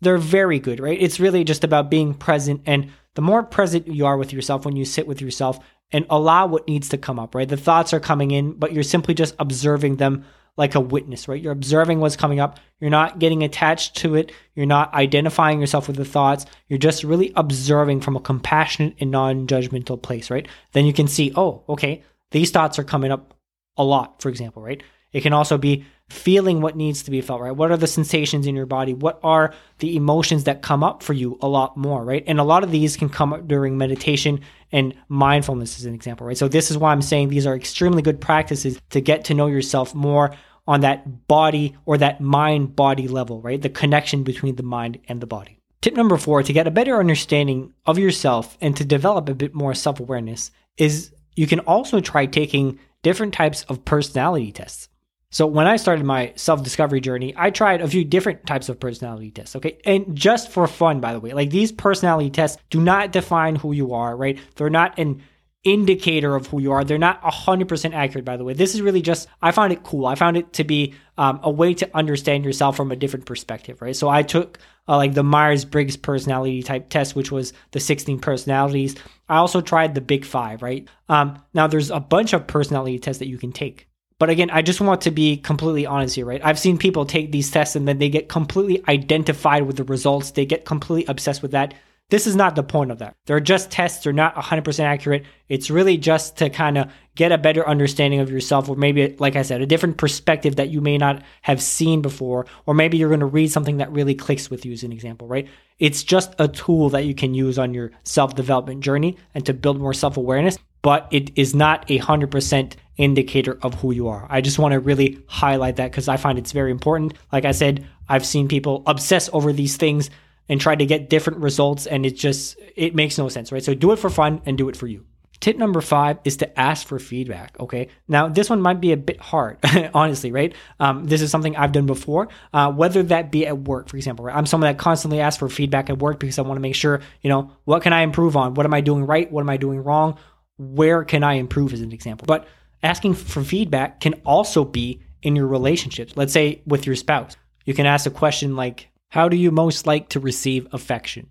they're 0.00 0.18
very 0.18 0.60
good, 0.60 0.78
right? 0.78 1.00
It's 1.00 1.18
really 1.18 1.42
just 1.42 1.64
about 1.64 1.90
being 1.90 2.14
present. 2.14 2.62
And 2.66 2.90
the 3.18 3.22
more 3.22 3.42
present 3.42 3.88
you 3.88 4.06
are 4.06 4.16
with 4.16 4.32
yourself 4.32 4.64
when 4.64 4.76
you 4.76 4.84
sit 4.84 5.08
with 5.08 5.20
yourself 5.20 5.58
and 5.90 6.06
allow 6.08 6.46
what 6.46 6.68
needs 6.68 6.90
to 6.90 6.96
come 6.96 7.18
up, 7.18 7.34
right? 7.34 7.48
The 7.48 7.56
thoughts 7.56 7.92
are 7.92 7.98
coming 7.98 8.30
in, 8.30 8.52
but 8.52 8.72
you're 8.72 8.84
simply 8.84 9.12
just 9.12 9.34
observing 9.40 9.96
them 9.96 10.24
like 10.56 10.76
a 10.76 10.80
witness, 10.80 11.26
right? 11.26 11.42
You're 11.42 11.50
observing 11.50 11.98
what's 11.98 12.14
coming 12.14 12.38
up. 12.38 12.60
You're 12.78 12.92
not 12.92 13.18
getting 13.18 13.42
attached 13.42 13.96
to 13.96 14.14
it. 14.14 14.30
You're 14.54 14.66
not 14.66 14.94
identifying 14.94 15.58
yourself 15.58 15.88
with 15.88 15.96
the 15.96 16.04
thoughts. 16.04 16.46
You're 16.68 16.78
just 16.78 17.02
really 17.02 17.32
observing 17.34 18.02
from 18.02 18.14
a 18.14 18.20
compassionate 18.20 18.94
and 19.00 19.10
non 19.10 19.48
judgmental 19.48 20.00
place, 20.00 20.30
right? 20.30 20.46
Then 20.70 20.86
you 20.86 20.92
can 20.92 21.08
see, 21.08 21.32
oh, 21.34 21.64
okay, 21.68 22.04
these 22.30 22.52
thoughts 22.52 22.78
are 22.78 22.84
coming 22.84 23.10
up 23.10 23.34
a 23.76 23.82
lot, 23.82 24.22
for 24.22 24.28
example, 24.28 24.62
right? 24.62 24.80
It 25.12 25.22
can 25.22 25.32
also 25.32 25.58
be 25.58 25.86
feeling 26.08 26.60
what 26.60 26.76
needs 26.76 27.02
to 27.02 27.10
be 27.10 27.20
felt, 27.20 27.40
right? 27.40 27.54
What 27.54 27.70
are 27.70 27.76
the 27.76 27.86
sensations 27.86 28.46
in 28.46 28.56
your 28.56 28.66
body? 28.66 28.94
What 28.94 29.20
are 29.22 29.52
the 29.78 29.96
emotions 29.96 30.44
that 30.44 30.62
come 30.62 30.82
up 30.82 31.02
for 31.02 31.12
you 31.12 31.38
a 31.42 31.48
lot 31.48 31.76
more, 31.76 32.04
right? 32.04 32.24
And 32.26 32.40
a 32.40 32.44
lot 32.44 32.64
of 32.64 32.70
these 32.70 32.96
can 32.96 33.08
come 33.08 33.32
up 33.32 33.46
during 33.46 33.76
meditation 33.76 34.40
and 34.72 34.94
mindfulness, 35.08 35.78
as 35.78 35.84
an 35.84 35.94
example, 35.94 36.26
right? 36.26 36.36
So, 36.36 36.48
this 36.48 36.70
is 36.70 36.78
why 36.78 36.92
I'm 36.92 37.02
saying 37.02 37.28
these 37.28 37.46
are 37.46 37.54
extremely 37.54 38.02
good 38.02 38.20
practices 38.20 38.80
to 38.90 39.00
get 39.00 39.24
to 39.26 39.34
know 39.34 39.46
yourself 39.46 39.94
more 39.94 40.34
on 40.66 40.80
that 40.82 41.26
body 41.26 41.76
or 41.86 41.96
that 41.98 42.20
mind 42.20 42.76
body 42.76 43.08
level, 43.08 43.40
right? 43.40 43.60
The 43.60 43.70
connection 43.70 44.22
between 44.22 44.56
the 44.56 44.62
mind 44.62 44.98
and 45.08 45.20
the 45.20 45.26
body. 45.26 45.58
Tip 45.80 45.94
number 45.94 46.18
four 46.18 46.42
to 46.42 46.52
get 46.52 46.66
a 46.66 46.72
better 46.72 46.98
understanding 46.98 47.72
of 47.86 47.98
yourself 47.98 48.58
and 48.60 48.76
to 48.76 48.84
develop 48.84 49.28
a 49.28 49.34
bit 49.34 49.54
more 49.54 49.74
self 49.74 50.00
awareness 50.00 50.50
is 50.76 51.12
you 51.36 51.46
can 51.46 51.60
also 51.60 52.00
try 52.00 52.26
taking 52.26 52.78
different 53.02 53.32
types 53.32 53.62
of 53.64 53.84
personality 53.84 54.52
tests. 54.52 54.88
So 55.30 55.46
when 55.46 55.66
I 55.66 55.76
started 55.76 56.06
my 56.06 56.32
self-discovery 56.36 57.00
journey, 57.00 57.34
I 57.36 57.50
tried 57.50 57.82
a 57.82 57.88
few 57.88 58.04
different 58.04 58.46
types 58.46 58.68
of 58.68 58.80
personality 58.80 59.30
tests, 59.30 59.56
okay? 59.56 59.78
And 59.84 60.16
just 60.16 60.50
for 60.50 60.66
fun, 60.66 61.00
by 61.00 61.12
the 61.12 61.20
way, 61.20 61.32
like 61.32 61.50
these 61.50 61.70
personality 61.70 62.30
tests 62.30 62.60
do 62.70 62.80
not 62.80 63.12
define 63.12 63.56
who 63.56 63.72
you 63.72 63.92
are, 63.92 64.16
right? 64.16 64.38
They're 64.56 64.70
not 64.70 64.98
an 64.98 65.22
indicator 65.64 66.34
of 66.34 66.46
who 66.46 66.60
you 66.60 66.72
are. 66.72 66.82
They're 66.82 66.98
not 66.98 67.20
100% 67.22 67.92
accurate, 67.92 68.24
by 68.24 68.36
the 68.38 68.44
way. 68.44 68.54
This 68.54 68.74
is 68.74 68.80
really 68.80 69.02
just, 69.02 69.28
I 69.42 69.50
found 69.50 69.72
it 69.72 69.82
cool. 69.82 70.06
I 70.06 70.14
found 70.14 70.36
it 70.36 70.52
to 70.54 70.64
be 70.64 70.94
um, 71.18 71.40
a 71.42 71.50
way 71.50 71.74
to 71.74 71.96
understand 71.96 72.44
yourself 72.44 72.76
from 72.76 72.90
a 72.90 72.96
different 72.96 73.26
perspective, 73.26 73.82
right? 73.82 73.96
So 73.96 74.08
I 74.08 74.22
took 74.22 74.58
uh, 74.88 74.96
like 74.96 75.14
the 75.14 75.24
Myers 75.24 75.64
Briggs 75.64 75.96
personality 75.96 76.62
type 76.62 76.88
test, 76.88 77.14
which 77.14 77.30
was 77.30 77.52
the 77.72 77.80
16 77.80 78.20
personalities. 78.20 78.96
I 79.28 79.36
also 79.36 79.60
tried 79.60 79.94
the 79.94 80.00
Big 80.00 80.24
Five, 80.24 80.62
right? 80.62 80.88
Um, 81.08 81.42
now, 81.52 81.66
there's 81.66 81.90
a 81.90 82.00
bunch 82.00 82.32
of 82.32 82.46
personality 82.46 82.98
tests 82.98 83.18
that 83.18 83.28
you 83.28 83.36
can 83.36 83.52
take. 83.52 83.87
But 84.18 84.30
again, 84.30 84.50
I 84.50 84.62
just 84.62 84.80
want 84.80 85.02
to 85.02 85.12
be 85.12 85.36
completely 85.36 85.86
honest 85.86 86.16
here, 86.16 86.26
right? 86.26 86.40
I've 86.44 86.58
seen 86.58 86.76
people 86.76 87.06
take 87.06 87.30
these 87.30 87.50
tests 87.50 87.76
and 87.76 87.86
then 87.86 87.98
they 87.98 88.08
get 88.08 88.28
completely 88.28 88.82
identified 88.88 89.62
with 89.62 89.76
the 89.76 89.84
results. 89.84 90.32
They 90.32 90.44
get 90.44 90.64
completely 90.64 91.04
obsessed 91.06 91.40
with 91.40 91.52
that. 91.52 91.74
This 92.10 92.26
is 92.26 92.34
not 92.34 92.56
the 92.56 92.62
point 92.62 92.90
of 92.90 93.00
that. 93.00 93.16
They're 93.26 93.38
just 93.38 93.70
tests. 93.70 94.02
They're 94.02 94.14
not 94.14 94.34
100% 94.34 94.80
accurate. 94.80 95.26
It's 95.50 95.68
really 95.68 95.98
just 95.98 96.38
to 96.38 96.48
kind 96.48 96.78
of 96.78 96.90
get 97.16 97.32
a 97.32 97.38
better 97.38 97.68
understanding 97.68 98.20
of 98.20 98.30
yourself, 98.30 98.70
or 98.70 98.76
maybe, 98.76 99.14
like 99.18 99.36
I 99.36 99.42
said, 99.42 99.60
a 99.60 99.66
different 99.66 99.98
perspective 99.98 100.56
that 100.56 100.70
you 100.70 100.80
may 100.80 100.96
not 100.96 101.22
have 101.42 101.60
seen 101.60 102.00
before, 102.00 102.46
or 102.64 102.72
maybe 102.72 102.96
you're 102.96 103.10
going 103.10 103.20
to 103.20 103.26
read 103.26 103.52
something 103.52 103.76
that 103.78 103.92
really 103.92 104.14
clicks 104.14 104.48
with 104.48 104.64
you, 104.64 104.72
as 104.72 104.84
an 104.84 104.92
example, 104.92 105.28
right? 105.28 105.48
It's 105.78 106.02
just 106.02 106.34
a 106.38 106.48
tool 106.48 106.88
that 106.90 107.04
you 107.04 107.14
can 107.14 107.34
use 107.34 107.58
on 107.58 107.74
your 107.74 107.90
self 108.04 108.34
development 108.34 108.80
journey 108.80 109.18
and 109.34 109.44
to 109.44 109.52
build 109.52 109.78
more 109.78 109.92
self 109.92 110.16
awareness, 110.16 110.56
but 110.80 111.08
it 111.10 111.36
is 111.36 111.54
not 111.54 111.90
a 111.90 111.98
100% 111.98 112.72
indicator 112.96 113.58
of 113.62 113.74
who 113.74 113.92
you 113.92 114.08
are. 114.08 114.26
I 114.30 114.40
just 114.40 114.58
want 114.58 114.72
to 114.72 114.80
really 114.80 115.22
highlight 115.26 115.76
that 115.76 115.90
because 115.90 116.08
I 116.08 116.16
find 116.16 116.38
it's 116.38 116.52
very 116.52 116.70
important. 116.70 117.12
Like 117.32 117.44
I 117.44 117.52
said, 117.52 117.86
I've 118.08 118.24
seen 118.24 118.48
people 118.48 118.82
obsess 118.86 119.28
over 119.34 119.52
these 119.52 119.76
things 119.76 120.08
and 120.48 120.60
try 120.60 120.74
to 120.74 120.86
get 120.86 121.10
different 121.10 121.40
results 121.40 121.86
and 121.86 122.06
it 122.06 122.16
just 122.16 122.56
it 122.76 122.94
makes 122.94 123.18
no 123.18 123.28
sense 123.28 123.52
right? 123.52 123.62
So 123.62 123.74
do 123.74 123.92
it 123.92 123.98
for 123.98 124.10
fun 124.10 124.40
and 124.46 124.56
do 124.56 124.68
it 124.68 124.76
for 124.76 124.86
you. 124.86 125.04
Tip 125.40 125.56
number 125.56 125.80
five 125.80 126.18
is 126.24 126.38
to 126.38 126.58
ask 126.60 126.86
for 126.86 126.98
feedback 126.98 127.58
okay? 127.60 127.88
Now 128.08 128.28
this 128.28 128.50
one 128.50 128.60
might 128.60 128.80
be 128.80 128.92
a 128.92 128.96
bit 128.96 129.20
hard 129.20 129.58
honestly 129.94 130.32
right? 130.32 130.54
Um, 130.80 131.04
this 131.04 131.22
is 131.22 131.30
something 131.30 131.56
i've 131.56 131.72
done 131.72 131.86
before. 131.86 132.28
Uh, 132.52 132.72
whether 132.72 133.02
that 133.04 133.30
be 133.30 133.46
at 133.46 133.58
work 133.58 133.88
for 133.88 133.96
example 133.96 134.24
right? 134.24 134.36
I'm 134.36 134.46
someone 134.46 134.70
that 134.70 134.78
constantly 134.78 135.20
asks 135.20 135.38
for 135.38 135.48
feedback 135.48 135.90
at 135.90 135.98
work 135.98 136.18
because 136.18 136.38
i 136.38 136.42
want 136.42 136.56
to 136.56 136.62
make 136.62 136.74
sure 136.74 137.00
you 137.22 137.30
know 137.30 137.52
what 137.64 137.82
can 137.82 137.92
i 137.92 138.00
improve 138.02 138.36
on? 138.36 138.54
What 138.54 138.66
am 138.66 138.74
i 138.74 138.80
doing 138.80 139.04
right? 139.04 139.30
What 139.30 139.42
am 139.42 139.50
i 139.50 139.56
doing 139.56 139.82
wrong? 139.82 140.18
Where 140.56 141.04
can 141.04 141.22
i 141.22 141.34
improve 141.34 141.72
as 141.72 141.82
an 141.82 141.92
example. 141.92 142.26
But 142.26 142.46
asking 142.82 143.14
for 143.14 143.42
feedback 143.42 144.00
can 144.00 144.14
also 144.24 144.64
be 144.64 145.02
in 145.20 145.34
your 145.34 145.46
relationships 145.46 146.16
let's 146.16 146.32
say 146.32 146.62
with 146.66 146.86
your 146.86 146.96
spouse. 146.96 147.36
You 147.64 147.74
can 147.74 147.86
ask 147.86 148.06
a 148.06 148.10
question 148.10 148.56
like 148.56 148.88
how 149.10 149.28
do 149.28 149.36
you 149.36 149.50
most 149.50 149.86
like 149.86 150.08
to 150.10 150.20
receive 150.20 150.66
affection? 150.72 151.28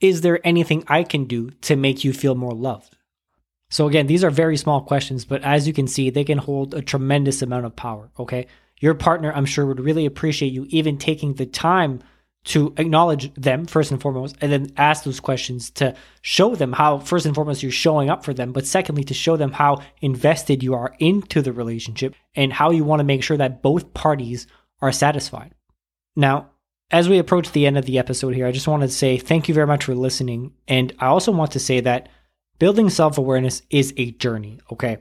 Is 0.00 0.22
there 0.22 0.44
anything 0.46 0.84
I 0.88 1.04
can 1.04 1.24
do 1.24 1.50
to 1.62 1.76
make 1.76 2.04
you 2.04 2.12
feel 2.12 2.34
more 2.34 2.54
loved? 2.54 2.96
So, 3.70 3.86
again, 3.86 4.08
these 4.08 4.24
are 4.24 4.30
very 4.30 4.56
small 4.56 4.80
questions, 4.80 5.24
but 5.24 5.42
as 5.42 5.66
you 5.66 5.72
can 5.72 5.86
see, 5.86 6.10
they 6.10 6.24
can 6.24 6.38
hold 6.38 6.74
a 6.74 6.82
tremendous 6.82 7.40
amount 7.40 7.66
of 7.66 7.76
power. 7.76 8.10
Okay. 8.18 8.46
Your 8.80 8.94
partner, 8.94 9.32
I'm 9.32 9.44
sure, 9.44 9.66
would 9.66 9.78
really 9.78 10.06
appreciate 10.06 10.52
you 10.52 10.66
even 10.70 10.96
taking 10.98 11.34
the 11.34 11.46
time 11.46 12.00
to 12.42 12.72
acknowledge 12.78 13.32
them 13.34 13.66
first 13.66 13.90
and 13.90 14.00
foremost, 14.00 14.34
and 14.40 14.50
then 14.50 14.72
ask 14.78 15.04
those 15.04 15.20
questions 15.20 15.70
to 15.72 15.94
show 16.22 16.54
them 16.54 16.72
how, 16.72 16.98
first 16.98 17.26
and 17.26 17.34
foremost, 17.34 17.62
you're 17.62 17.70
showing 17.70 18.08
up 18.08 18.24
for 18.24 18.32
them, 18.32 18.52
but 18.52 18.66
secondly, 18.66 19.04
to 19.04 19.12
show 19.12 19.36
them 19.36 19.52
how 19.52 19.82
invested 20.00 20.62
you 20.62 20.74
are 20.74 20.96
into 20.98 21.42
the 21.42 21.52
relationship 21.52 22.14
and 22.34 22.54
how 22.54 22.70
you 22.70 22.82
want 22.82 23.00
to 23.00 23.04
make 23.04 23.22
sure 23.22 23.36
that 23.36 23.60
both 23.60 23.92
parties 23.92 24.46
are 24.80 24.90
satisfied. 24.90 25.54
Now, 26.16 26.48
as 26.90 27.08
we 27.08 27.18
approach 27.18 27.52
the 27.52 27.66
end 27.66 27.78
of 27.78 27.86
the 27.86 27.98
episode 27.98 28.34
here, 28.34 28.46
I 28.46 28.52
just 28.52 28.68
want 28.68 28.82
to 28.82 28.88
say 28.88 29.16
thank 29.16 29.48
you 29.48 29.54
very 29.54 29.66
much 29.66 29.84
for 29.84 29.94
listening. 29.94 30.52
And 30.66 30.92
I 30.98 31.06
also 31.06 31.32
want 31.32 31.52
to 31.52 31.60
say 31.60 31.80
that 31.80 32.08
building 32.58 32.90
self 32.90 33.18
awareness 33.18 33.62
is 33.70 33.94
a 33.96 34.12
journey, 34.12 34.60
okay? 34.72 34.98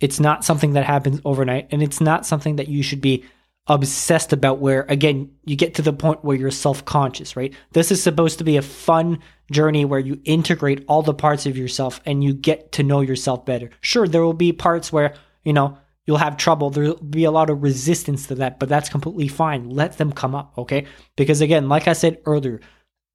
It's 0.00 0.20
not 0.20 0.44
something 0.44 0.74
that 0.74 0.84
happens 0.84 1.20
overnight, 1.24 1.68
and 1.70 1.82
it's 1.82 2.00
not 2.00 2.26
something 2.26 2.56
that 2.56 2.68
you 2.68 2.82
should 2.82 3.00
be 3.00 3.24
obsessed 3.66 4.32
about 4.32 4.58
where, 4.58 4.86
again, 4.88 5.30
you 5.44 5.54
get 5.54 5.74
to 5.74 5.82
the 5.82 5.92
point 5.92 6.24
where 6.24 6.36
you're 6.36 6.50
self 6.50 6.84
conscious, 6.84 7.36
right? 7.36 7.54
This 7.72 7.90
is 7.90 8.02
supposed 8.02 8.38
to 8.38 8.44
be 8.44 8.56
a 8.56 8.62
fun 8.62 9.20
journey 9.50 9.84
where 9.84 10.00
you 10.00 10.20
integrate 10.24 10.84
all 10.88 11.02
the 11.02 11.14
parts 11.14 11.46
of 11.46 11.56
yourself 11.56 12.00
and 12.04 12.22
you 12.24 12.32
get 12.32 12.72
to 12.72 12.82
know 12.82 13.00
yourself 13.00 13.44
better. 13.44 13.70
Sure, 13.80 14.08
there 14.08 14.22
will 14.22 14.32
be 14.32 14.52
parts 14.52 14.92
where, 14.92 15.14
you 15.44 15.52
know, 15.52 15.78
you'll 16.08 16.16
have 16.16 16.38
trouble. 16.38 16.70
There'll 16.70 16.96
be 16.96 17.24
a 17.24 17.30
lot 17.30 17.50
of 17.50 17.62
resistance 17.62 18.26
to 18.28 18.34
that, 18.36 18.58
but 18.58 18.70
that's 18.70 18.88
completely 18.88 19.28
fine. 19.28 19.68
Let 19.68 19.98
them 19.98 20.10
come 20.10 20.34
up, 20.34 20.54
okay? 20.56 20.86
Because 21.16 21.42
again, 21.42 21.68
like 21.68 21.86
I 21.86 21.92
said 21.92 22.16
earlier, 22.24 22.60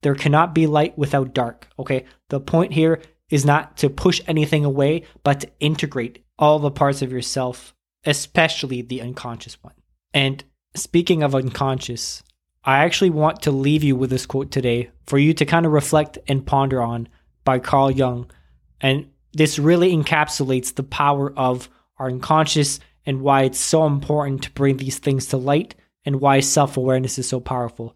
there 0.04 0.14
cannot 0.14 0.54
be 0.54 0.68
light 0.68 0.96
without 0.96 1.34
dark. 1.34 1.68
Okay. 1.80 2.06
The 2.30 2.40
point 2.40 2.72
here 2.72 3.02
is 3.32 3.46
not 3.46 3.78
to 3.78 3.90
push 3.90 4.22
anything 4.28 4.64
away, 4.64 5.06
but 5.24 5.40
to 5.40 5.50
integrate 5.60 6.24
all 6.38 6.60
the 6.60 6.70
parts 6.70 7.02
of 7.02 7.12
yourself, 7.12 7.74
especially 8.06 8.84
the 8.84 9.02
unconscious 9.02 9.58
one. 9.64 9.74
And 10.14 10.44
speaking 10.76 11.24
of 11.24 11.34
unconscious, 11.34 12.22
I 12.64 12.84
actually 12.86 13.10
want 13.10 13.42
to 13.42 13.52
leave 13.52 13.84
you 13.84 13.96
with 13.96 14.12
this 14.12 14.28
quote 14.28 14.52
today 14.52 14.92
for 15.08 15.18
you 15.18 15.34
to 15.34 15.46
kind 15.48 15.66
of 15.66 15.72
reflect 15.72 16.20
and 16.28 16.46
ponder 16.46 16.80
on 16.80 17.10
by 17.44 17.58
Carl 17.58 17.90
Jung. 17.90 18.30
And 18.80 19.10
this 19.32 19.58
really 19.58 19.96
encapsulates 19.96 20.76
the 20.76 20.84
power 20.84 21.34
of 21.36 21.70
our 21.98 22.08
unconscious 22.08 22.80
and 23.06 23.22
why 23.22 23.44
it's 23.44 23.60
so 23.60 23.86
important 23.86 24.44
to 24.44 24.52
bring 24.52 24.78
these 24.78 25.00
things 25.00 25.28
to 25.28 25.38
light 25.38 25.76
and 26.06 26.22
why 26.22 26.40
self 26.40 26.78
awareness 26.78 27.18
is 27.18 27.28
so 27.28 27.40
powerful. 27.40 27.96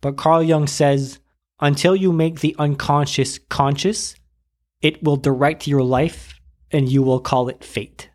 But 0.00 0.16
Carl 0.16 0.42
Jung 0.42 0.66
says, 0.66 1.18
until 1.60 1.96
you 1.96 2.12
make 2.12 2.40
the 2.40 2.54
unconscious 2.58 3.38
conscious, 3.48 4.14
it 4.80 5.02
will 5.02 5.16
direct 5.16 5.66
your 5.66 5.82
life 5.82 6.40
and 6.70 6.88
you 6.88 7.02
will 7.02 7.20
call 7.20 7.48
it 7.48 7.64
fate. 7.64 8.10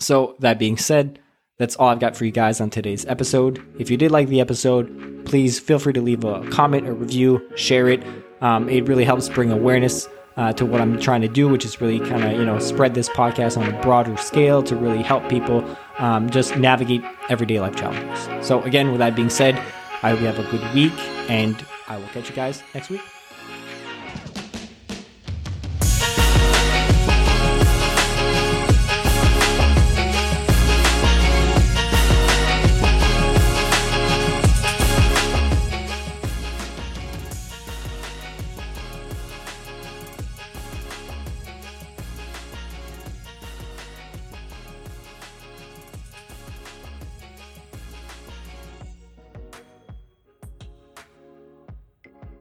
So, 0.00 0.34
that 0.40 0.58
being 0.58 0.76
said, 0.76 1.20
that's 1.58 1.76
all 1.76 1.88
I've 1.88 2.00
got 2.00 2.16
for 2.16 2.24
you 2.24 2.30
guys 2.30 2.60
on 2.60 2.70
today's 2.70 3.04
episode. 3.04 3.62
If 3.78 3.90
you 3.90 3.98
did 3.98 4.10
like 4.10 4.28
the 4.28 4.40
episode, 4.40 5.26
please 5.26 5.60
feel 5.60 5.78
free 5.78 5.92
to 5.92 6.00
leave 6.00 6.24
a 6.24 6.48
comment 6.48 6.88
or 6.88 6.94
review, 6.94 7.46
share 7.54 7.88
it. 7.88 8.02
Um, 8.40 8.68
it 8.70 8.88
really 8.88 9.04
helps 9.04 9.28
bring 9.28 9.52
awareness 9.52 10.08
uh, 10.40 10.54
to 10.54 10.64
what 10.64 10.80
I'm 10.80 10.98
trying 10.98 11.20
to 11.20 11.28
do, 11.28 11.48
which 11.48 11.66
is 11.66 11.82
really 11.82 12.00
kind 12.00 12.24
of 12.24 12.32
you 12.32 12.46
know 12.46 12.58
spread 12.58 12.94
this 12.94 13.10
podcast 13.10 13.58
on 13.58 13.72
a 13.72 13.82
broader 13.82 14.16
scale 14.16 14.62
to 14.62 14.74
really 14.74 15.02
help 15.02 15.28
people 15.28 15.64
um, 15.98 16.30
just 16.30 16.56
navigate 16.56 17.02
everyday 17.28 17.60
life 17.60 17.76
challenges. 17.76 18.46
So 18.46 18.62
again, 18.62 18.90
with 18.90 19.00
that 19.00 19.14
being 19.14 19.28
said, 19.28 19.54
I 20.02 20.10
hope 20.10 20.20
you 20.20 20.26
have 20.26 20.38
a 20.38 20.50
good 20.50 20.74
week, 20.74 20.98
and 21.28 21.62
I 21.88 21.98
will 21.98 22.08
catch 22.08 22.30
you 22.30 22.34
guys 22.34 22.62
next 22.74 22.88
week. 22.88 23.02